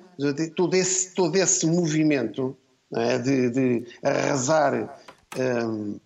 [0.55, 2.57] Todo esse, todo esse movimento
[2.93, 4.97] é, de, de arrasar
[5.37, 5.97] hum,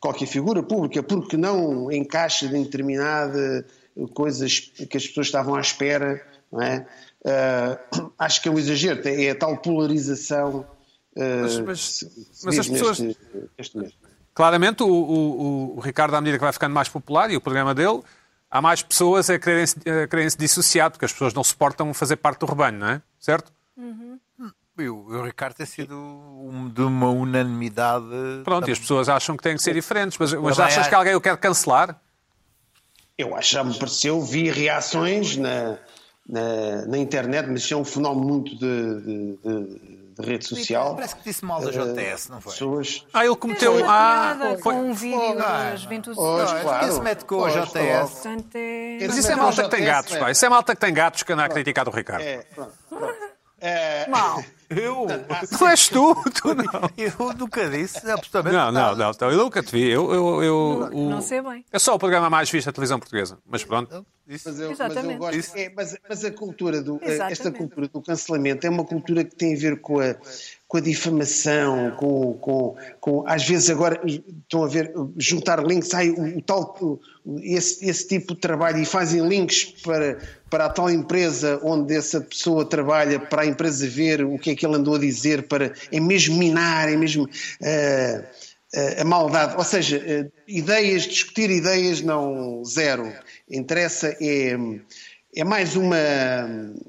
[0.00, 3.64] qualquer figura pública, porque não encaixa em determinada
[4.14, 6.20] coisas que as pessoas estavam à espera,
[6.60, 6.84] é?
[7.24, 10.66] Uh, acho que é um exagero, é a tal polarização.
[11.16, 12.06] Mas- mas- se
[12.44, 13.26] mas vive as pessoas- neste-
[13.58, 13.94] neste momento.
[14.34, 17.74] Claramente, o, o- o Ricardo, à medida que vai ficando mais popular, e o programa
[17.74, 18.00] dele,
[18.50, 22.16] há mais pessoas a quererem-se a quererem -se dissociar, porque as pessoas não suportam fazer
[22.16, 23.02] parte do rebanho, não é?
[23.18, 23.52] Certo?
[24.80, 28.04] E o, o Ricardo tem sido um- de uma unanimidade.
[28.44, 31.16] Pronto, e as pessoas acham que têm que ser diferentes, mas, mas achas que alguém
[31.16, 32.00] o quer cancelar?
[33.16, 35.76] Eu acho, já me pareceu, vi reações na,
[36.28, 40.94] na, na internet, mas isso é um fenómeno muito de- de- de rede social.
[40.94, 42.52] Parece que disse mal da JTS, não foi?
[42.52, 43.06] Pessoas.
[43.12, 43.82] Ah, ele cometeu um.
[43.82, 46.62] uma Ah, foi- com um vídeo da Juventude Pois, Social.
[46.62, 46.86] claro.
[46.86, 48.26] Quem se mete com a JTS?
[48.54, 49.06] É...
[49.06, 50.30] Mas isso é malta que tem gatos, pá.
[50.30, 52.22] Isso é malta que tem gatos que anda a criticar do Ricardo.
[52.22, 53.27] É, pronto, pronto.
[53.60, 54.42] É, Mal.
[54.70, 55.06] Eu?
[55.58, 56.64] Tu és tu, tu não.
[56.98, 58.96] Eu nunca disse, absolutamente Não, não, nada.
[58.96, 59.88] não, então, eu nunca te vi.
[59.88, 61.64] Eu, eu, eu, o- Não sei bem.
[61.72, 63.38] É só o programa mais visto da televisão portuguesa.
[63.46, 64.04] Mas pronto.
[64.26, 65.36] Mas eu, mas eu gosto.
[65.38, 65.52] Isso.
[65.56, 67.32] é, mas, mas a cultura do Exatamente.
[67.32, 70.14] esta cultura do cancelamento é uma cultura que tem a ver com a,
[70.68, 76.10] com a difamação, com, com, com às vezes agora estão a ver juntar links, sai
[76.10, 77.00] o, o tal
[77.42, 80.18] esse, esse tipo de trabalho e fazem links para
[80.50, 84.54] para a tal empresa onde essa pessoa trabalha para a empresa ver o que é
[84.54, 87.28] que ele andou a dizer para é mesmo minar, é mesmo
[87.62, 88.24] ah,
[88.98, 93.10] a maldade, ou seja, eh, ideias, discutir ideias não zero.
[93.50, 94.56] Interessa é,
[95.34, 95.96] é mais uma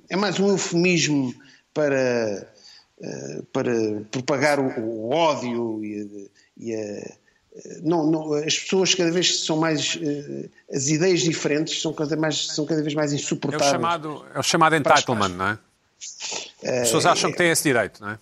[0.10, 1.34] é mais um eufemismo
[1.74, 2.52] para
[3.54, 3.72] para
[4.12, 7.20] propagar o, o ódio e, e a-
[7.82, 12.48] não, não, as pessoas cada vez são mais eh, as ideias diferentes são cada, mais,
[12.48, 13.72] são cada vez mais É o insuportáveis.
[13.72, 15.58] chamado, é o chamado entitlement, não é?
[16.64, 18.20] As pessoas acham que têm esse direito, não é?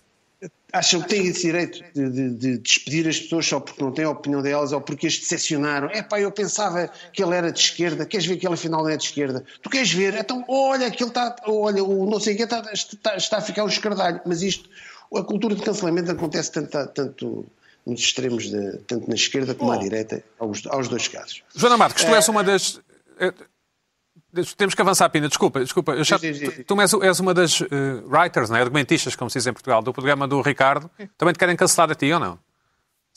[0.72, 4.04] Acham que têm esse direito de, de- de despedir as pessoas só porque não têm
[4.04, 5.88] a opinião delas ou porque as decepcionaram.
[5.90, 8.88] É pá, eu pensava que ele era de esquerda, queres ver que ele afinal não
[8.90, 9.44] é de esquerda?
[9.62, 10.14] Tu queres ver?
[10.14, 13.40] Então, olha, que ele está, olha, o não sei o que está, está, está a
[13.40, 14.20] ficar um escardalho.
[14.26, 14.68] Mas isto,
[15.14, 17.46] a cultura de cancelamento acontece tanto, tanto
[17.86, 21.42] nos extremos, de, tanto na esquerda como à direita, aos, aos dois casos.
[21.56, 22.78] Joana Marques, tu és uma das.
[24.56, 25.92] Temos que avançar, Pina, desculpa, desculpa.
[25.92, 26.18] Eu já-
[26.66, 27.66] tu, és, és uma das eh,
[28.06, 28.60] writers, não é?
[28.60, 30.90] argumentistas, como se diz em Portugal, do programa do Ricardo.
[31.16, 32.38] Também te querem cancelar a ti ou não?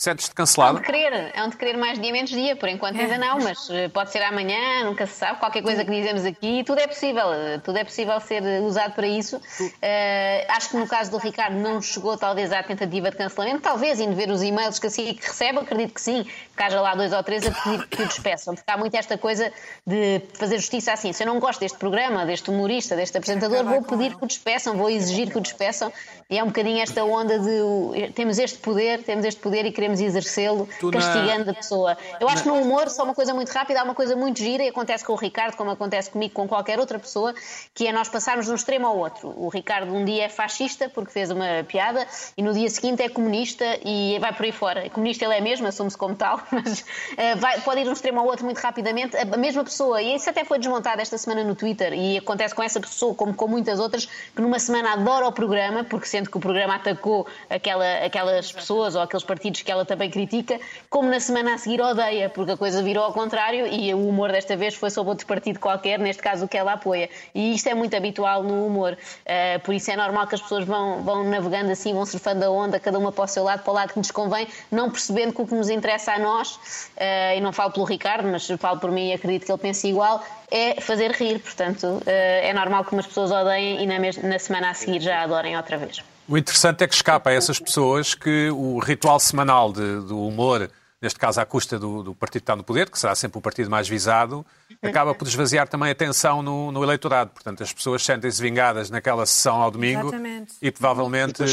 [0.01, 0.79] Sentes-te É um cancelado?
[0.79, 3.69] de querer, é um de querer mais dia menos dia, por enquanto ainda não, mas
[3.69, 7.31] eh, pode ser amanhã, nunca se sabe, qualquer coisa que dizemos aqui, tudo é possível,
[7.31, 9.39] eh, tudo é possível ser usado para isso.
[9.79, 13.99] Eh, acho que no caso do Ricardo não chegou talvez à tentativa de cancelamento, talvez
[13.99, 16.23] indo ver os e-mails que a SIC recebe, acredito que sim,
[16.57, 19.19] que haja lá dois ou três a pedir que o despeçam, porque há muito esta
[19.19, 19.53] coisa
[19.85, 23.83] de fazer justiça assim, se eu não gosto deste programa, deste humorista, deste apresentador, vou
[23.83, 25.93] pedir que o despeçam, vou exigir que o despeçam,
[26.27, 29.90] e é um bocadinho esta onda de temos este poder, temos este poder e queremos
[29.99, 31.97] exercê-lo Tu na- castigando a pessoa.
[32.19, 34.63] Eu acho que no humor, só uma coisa muito rápida, há uma coisa muito gira
[34.63, 37.33] e acontece com o Ricardo, como acontece comigo, com qualquer outra pessoa,
[37.73, 39.33] que é nós passarmos de um extremo ao outro.
[39.35, 42.05] O Ricardo um dia é fascista porque fez uma piada
[42.37, 44.89] e no dia seguinte é comunista e vai por aí fora.
[44.89, 46.85] Comunista ele é mesmo, assume-se como tal, mas
[47.17, 49.17] eh, vai- pode ir de um extremo ao outro muito rapidamente.
[49.17, 52.61] A mesma pessoa, e isso até foi desmontado esta semana no Twitter e acontece com
[52.63, 56.37] essa pessoa, como com muitas outras, que numa semana adora o programa, porque sente que
[56.37, 60.59] o programa atacou aquela, aquelas pessoas ou aqueles partidos que ela também critica,
[60.89, 64.31] como na semana a seguir odeia, porque a coisa virou ao contrário e o humor
[64.31, 67.09] desta vez foi sobre outro partido qualquer, neste caso o que ela apoia.
[67.33, 68.93] E isto é muito habitual no humor.
[68.93, 72.49] Uh, por isso é normal que as pessoas vão, vão navegando assim, vão surfando a
[72.49, 75.33] onda, cada uma para o seu lado, para o lado que nos convém, não percebendo
[75.33, 78.79] que o que nos interessa a nós, uh, e não falo pelo Ricardo, mas falo
[78.79, 81.39] por mim e acredito que ele pense igual, é fazer rir.
[81.39, 85.23] Portanto, uh, é normal que umas pessoas odeiem e na, na semana a seguir já
[85.23, 86.03] adorem outra vez.
[86.31, 90.71] O interessante é que escapa a essas pessoas que o ritual semanal de- do humor,
[91.01, 93.41] neste caso à custa do, do partido que está no poder, que será sempre o
[93.41, 94.45] partido mais visado,
[94.81, 97.31] acaba por esvaziar também a tensão no, no eleitorado.
[97.31, 100.53] Portanto, as pessoas sentem-se vingadas naquela sessão ao domingo Exatamente.
[100.61, 101.43] e provavelmente.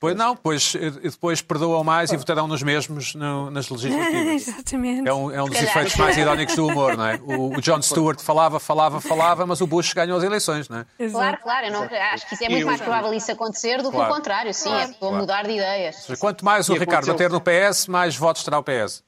[0.00, 4.48] Pois não, pois, depois perdoam mais e votarão nos mesmos no- nas legislativas.
[4.48, 5.08] Exatamente.
[5.08, 5.70] É um, é um dos calhar.
[5.70, 7.20] efeitos mais irónicos do humor, não é?
[7.22, 10.86] O, o John Stewart falava, falava, falava, mas o Bush ganhou as eleições, não é?
[10.98, 11.18] Exato.
[11.22, 11.82] Claro, claro, eu não,
[12.12, 14.12] acho que isso é muito mais provável isso acontecer do que Claro.
[14.12, 16.06] o contrário, sim, é pessoa mudar de ideias.
[16.18, 19.02] Quanto mais o E Ricardo aconteceu- bater no PS, mais votos terá o PS.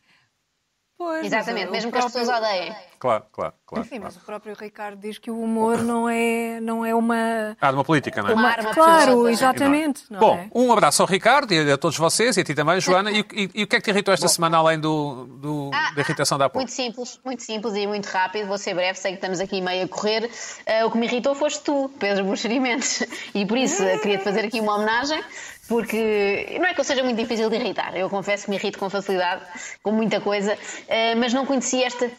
[1.05, 2.74] Pois, Exatamente, mas mesmo que as próprio- pessoas odeiem.
[2.98, 3.86] Claro, claro, claro.
[3.90, 4.14] Mas claro.
[4.16, 7.55] o próprio Ricardo diz que o humor não é, não é uma.
[7.61, 8.34] Ah, de uma política, não é?
[8.34, 10.05] Uma arma claro, exatamente.
[10.11, 10.48] Não Bom, é?
[10.55, 13.11] um abraço ao Ricardo e a todos vocês e a ti também, Joana.
[13.11, 16.00] E, e- e o que é que te irritou esta semana, além do, do- da
[16.00, 16.59] irritação da pouco?
[16.61, 18.46] Muito simples, muito simples e muito rápido.
[18.46, 20.30] Vou ser breve, sei que estamos aqui meio a correr.
[20.66, 23.05] Ah, o que me irritou foste tu, Pedro Buxeri Mendes.
[23.34, 25.22] E por isso ah, queria-te fazer aqui uma homenagem.
[25.69, 28.79] Porque não é que eu seja muito difícil de irritar, eu confesso que me irrito
[28.79, 29.45] com facilidade,
[29.83, 30.59] com muita coisa,
[30.89, 32.11] eh, mas não conhecia esta.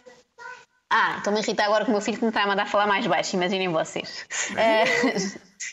[0.90, 2.88] Ah, estou-me a irritar agora com o meu filho que me está a mandar falar
[2.88, 4.26] mais baixo, imaginem vocês.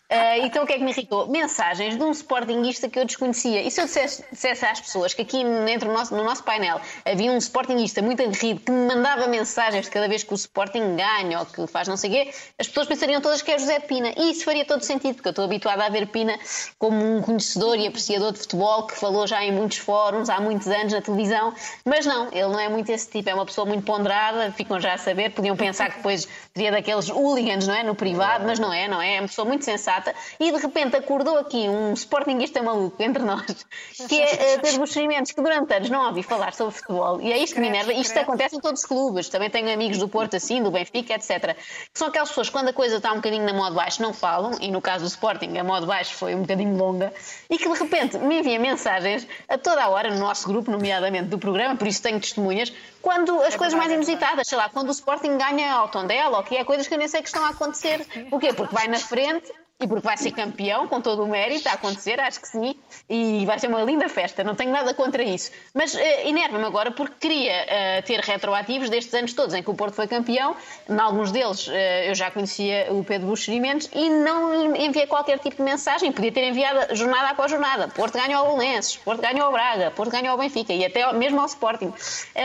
[0.09, 1.27] Eh, então o que é que me irritou?
[1.29, 3.63] Mensagens de um sportinguista que eu desconhecia.
[3.63, 7.31] E se eu dissesse, dissesse às pessoas que aqui dentro nosso, no nosso painel havia
[7.33, 11.41] um sportinguista muito aguerrido que me mandava mensagens de cada vez que o Sporting ganha
[11.41, 14.13] ou que faz não sei o quê, as pessoas pensariam todas que é José Pina.
[14.17, 16.39] E isso faria todo sentido, porque eu estou habituada a ver Pina
[16.79, 20.67] como um conhecedor e apreciador de futebol que falou já em muitos fóruns, há muitos
[20.69, 21.55] anos na televisão.
[21.85, 24.95] Mas não, ele não é muito esse tipo, é uma pessoa muito ponderada, ficam já
[24.95, 27.83] a saber, podiam pensar que depois seria daqueles hooligans, não é?
[27.83, 29.17] No privado, mas não é, não é?
[29.17, 33.67] É uma pessoa muito sensata e de repente acordou aqui um sportinguista maluco entre nós,
[34.09, 37.21] que é uh, Pedro Buxerimentos, que durante anos não ouvi falar sobre futebol.
[37.21, 37.93] E é isto que me enerva.
[37.93, 39.29] Isto acontece em todos os clubes.
[39.29, 41.57] Também tenho amigos do Porto assim, do Benfica, etc.
[41.93, 44.13] Que são aquelas pessoas que quando a coisa está um bocadinho na modo baixo não
[44.13, 47.13] falam, e no caso do Sporting a modo baixo foi um bocadinho longa,
[47.51, 51.29] e que de repente me envia mensagens a toda a hora no nosso grupo, nomeadamente
[51.29, 54.93] do programa, por isso tenho testemunhas, quando as coisas mais inusitadas, sei lá, quando o
[54.93, 57.49] Sporting ganha ao Tondela, ou que é coisas que eu nem sei que estão a
[57.49, 58.07] acontecer.
[58.31, 58.53] O quê?
[58.53, 59.51] Porque vai na frente
[59.83, 62.77] e porque vai ser campeão, com todo o mérito, a acontecer, acho que sim,
[63.11, 65.51] e vai ser uma linda festa, não tenho nada contra isso.
[65.75, 69.75] Mas uh, enerva-me agora porque queria uh, ter retroativos destes anos todos em que o
[69.75, 70.57] Porto foi campeão,
[70.89, 71.73] em alguns deles uh,
[72.07, 76.45] eu já conhecia o Pedro Buxerimentos e não enviei qualquer tipo de mensagem, podia ter
[76.45, 77.89] enviado jornada após jornada.
[77.89, 81.41] Porto ganhou ao Belenenses, Porto ganhou ao Braga, Porto ganhou ao Benfica e até mesmo
[81.41, 81.93] ao Sporting.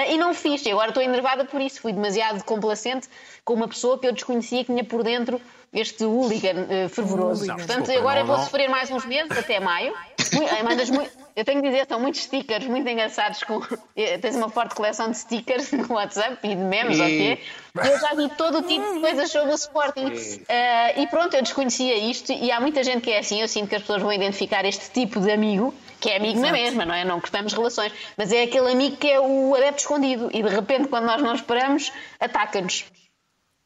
[0.10, 3.08] e não fiz, e agora estou enervada por isso, fui demasiado complacente
[3.46, 5.40] com uma pessoa que eu desconhecia que tinha por dentro
[5.74, 7.46] este hooligan uh, fervoroso.
[7.46, 8.44] Não, Portanto, desculpa, agora não, vou não.
[8.44, 9.94] sofrer mais uns meses, até maio.
[10.34, 13.44] Eh, mandas mui- eu tenho que dizer, são muitos stickers muito engraçados.
[13.44, 13.62] Com,
[13.96, 17.44] eh, tens uma forte coleção de stickers no WhatsApp e de memes, E- ok?
[17.84, 20.12] E eu já vi todo o tipo de coisas sobre o Sporting.
[20.50, 23.40] Eh, e pronto, eu desconhecia isto e há muita gente que é assim.
[23.42, 26.52] Eu sinto que as pessoas vão identificar este tipo de amigo, que é amigo na
[26.52, 27.06] mesma, não é?
[27.06, 30.88] Não cortamos relações, mas é aquele amigo que é o adepto escondido e de repente,
[30.88, 32.86] quando nós não esperamos, ataca-nos.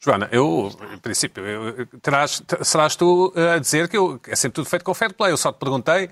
[0.04, 4.36] Joana, eu, em princípio, eu- terás, te- serás tu eh, a dizer que eu, é
[4.36, 5.32] sempre tudo feito com fair play.
[5.32, 6.10] Eu só te perguntei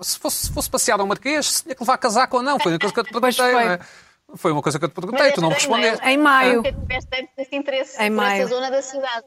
[0.00, 2.58] se fosse, se fosse passear ao Marquês, se tinha que levar casaco ou não.
[2.58, 3.52] Foi uma coisa que eu te perguntei.
[3.52, 3.78] não é?
[4.36, 6.04] Foi uma coisa que eu te perguntei, tu não respondeste.
[6.06, 6.56] Em maio.
[6.56, 8.42] Nunca tiveste tanto esse interesse Em por maio.
[8.42, 9.24] essa zona da cidade.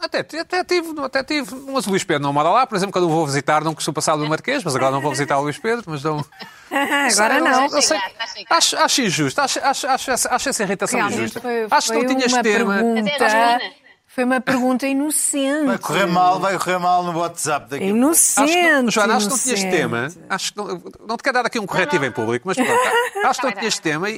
[0.00, 1.54] Até, até tive, até tive.
[1.72, 3.94] Mas o Luís Pedro não mora lá, por exemplo, quando eu vou visitar, não costumo
[3.94, 6.24] passar do Marquês, mas agora não vou visitar o Luís Pedro, mas não.
[6.70, 7.68] Agora não.
[7.80, 8.56] Sei- Está a chegar.
[8.56, 11.40] Acho, acho injusto, acho, acho, acho, essa- acho essa irritação Realmente injusta.
[11.40, 12.74] foi, acho que não tinhas uma tema.
[12.74, 13.60] pergunta.
[14.06, 15.66] Foi uma pergunta inocente.
[15.66, 17.84] Vai correr mal, vai correr mal no WhatsApp daqui.
[17.84, 18.90] Acho que, Inocente.
[18.90, 20.08] Joana, acho que não tinhas tema.
[20.28, 22.72] Acho que não, não te quero dar aqui um corretivo em público, mas pronto,
[23.26, 24.16] acho que não tinhas tema e,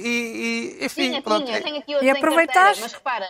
[0.80, 1.44] e enfim, Tinha, pronto.
[1.44, 2.80] tinha, eu tenho aqui E aproveitaste?
[2.80, 3.26] carteira, Mas repara,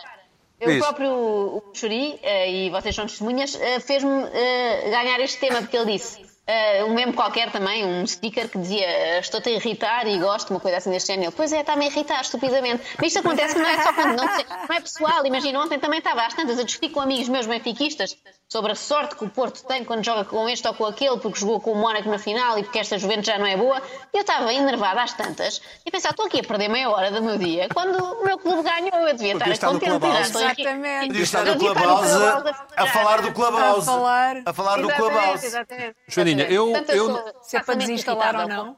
[0.61, 0.79] eu Diz.
[0.79, 5.75] próprio, o Xuri, eh, e vocês são testemunhas, eh, fez-me eh, ganhar este tema, porque
[5.75, 10.07] ele disse, eh, um meme qualquer também, um sticker que dizia eh, estou-te a irritar
[10.07, 11.31] e gosto, uma coisa assim deste género.
[11.31, 12.83] Pois é, está-me a irritar, estupidamente.
[12.97, 15.25] Mas isto acontece não é só quando não, não é pessoal.
[15.25, 18.17] Imagina, ontem também estava às tantas a discutir com amigos meus benfiquistas
[18.49, 21.39] sobre a sorte que o Porto tem quando joga com este ou com aquele, porque
[21.39, 23.81] jogou com o Mónaco na final e porque esta Juventus já não é boa.
[24.13, 27.11] E eu estava enervada às tantas e a pensar, estou aqui a perder meia hora
[27.11, 27.69] do meu dia.
[27.73, 30.05] Quando o meu clube ganhou, eu devia Podia estar no contente.
[30.19, 31.07] Exatamente.
[31.07, 33.89] Podia estar no devia Clubhouse no a, Clubhouse a falar do Clubhouse.
[33.89, 34.41] A falar.
[34.45, 35.45] A falar do Exatamente, Clubhouse.
[35.45, 35.95] exatamente.
[36.37, 38.77] Joaninha, eu- eu- Se é para desinstalar ou não.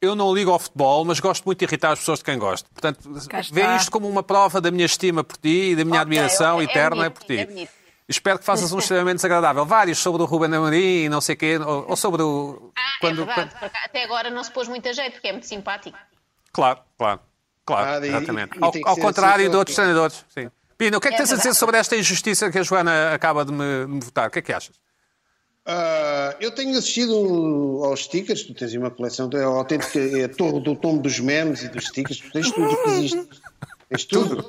[0.00, 2.68] Eu não ligo ao futebol, mas gosto muito de irritar as pessoas de quem gosto.
[2.70, 2.98] Portanto,
[3.52, 6.56] vê isto como uma prova da minha estima por ti e da minha Ok, admiração
[6.56, 7.38] ok, é eterna bonito, por ti.
[7.38, 7.70] é bonito.
[8.08, 9.64] Espero que faças um extremamente desagradável.
[9.64, 12.72] Vários sobre o Ruben Amorim e não sei o quê, ou, ou sobre o...
[12.76, 13.50] Ah, quando- é verdade.
[13.52, 15.96] quando- porque Até agora não se pôs muito a jeito, porque é muito simpático.
[16.52, 17.20] Claro, claro.
[17.64, 18.58] Claro, Ah, e- exatamente.
[18.58, 19.84] e ao que ao ser contrário assim, de outros ok.
[19.84, 20.24] treinadores.
[20.28, 20.50] Sim.
[20.76, 21.58] Pina, o que é que É tens a dizer verdade.
[21.58, 24.26] sobre esta injustiça que a Joana acaba de me, de me votar?
[24.26, 24.74] O que é que achas?
[25.64, 27.14] Ah, eu tenho assistido
[27.84, 31.20] aos stickers, tu tens aí uma coleção, é autêntica é a torre do tombo dos
[31.20, 33.28] memes e dos stickers, tu tens tudo o que existe.
[33.88, 34.42] Tens tudo.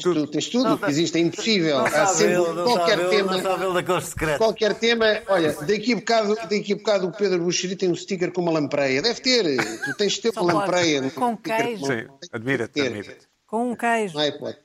[0.00, 1.78] Tu tens tudo o que existe, é impossível.
[1.78, 4.38] Não Há sempre ele, qualquer ele, tema.
[4.38, 8.30] Qualquer tema, olha, daqui a bocado, daqui a bocado o Pedro Buxeri tem um sticker
[8.32, 9.02] com uma lampreia.
[9.02, 10.64] Deve ter, tu tens de ter Só uma pode.
[10.66, 11.00] lampreia.
[11.02, 11.84] no Com queijo.
[11.84, 12.86] Sim, admira-te, Ter.
[12.86, 13.26] admira-te.
[13.46, 14.14] Com um queijo.
[14.14, 14.64] Não é hipótese.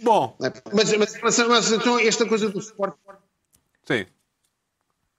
[0.00, 0.76] Bom, Não é hipótese.
[0.98, 2.96] Mas, mas, mas, mas então esta coisa do suporte.
[3.88, 4.04] sim.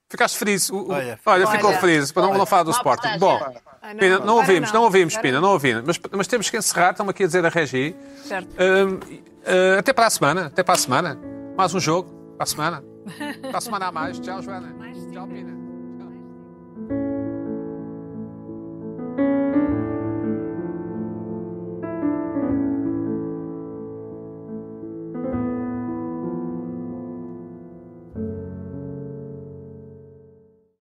[0.10, 0.70] Ficaste feliz.
[0.70, 1.20] O- o- Olha.
[1.26, 1.80] Olha, ficou Olha.
[1.80, 3.18] feliz, para não, não falar do Sporting.
[3.20, 3.39] Bom,
[3.82, 4.84] Ah, não, Pina, não ouvimos, não, não.
[4.86, 5.84] ouvimos, Agora Pina, não ouvimos.
[5.86, 7.95] Mas, mas temos que encerrar, estamos aqui a dizer a Regi.
[8.24, 8.49] Certo.
[9.45, 11.20] Eh, até para a semana, até para a semana.
[11.58, 12.84] Mais um jogo, para a semana.
[13.49, 14.20] Para a semana a mais.
[14.20, 14.76] Tchau, Joana.
[15.14, 15.57] Tchau, Pina.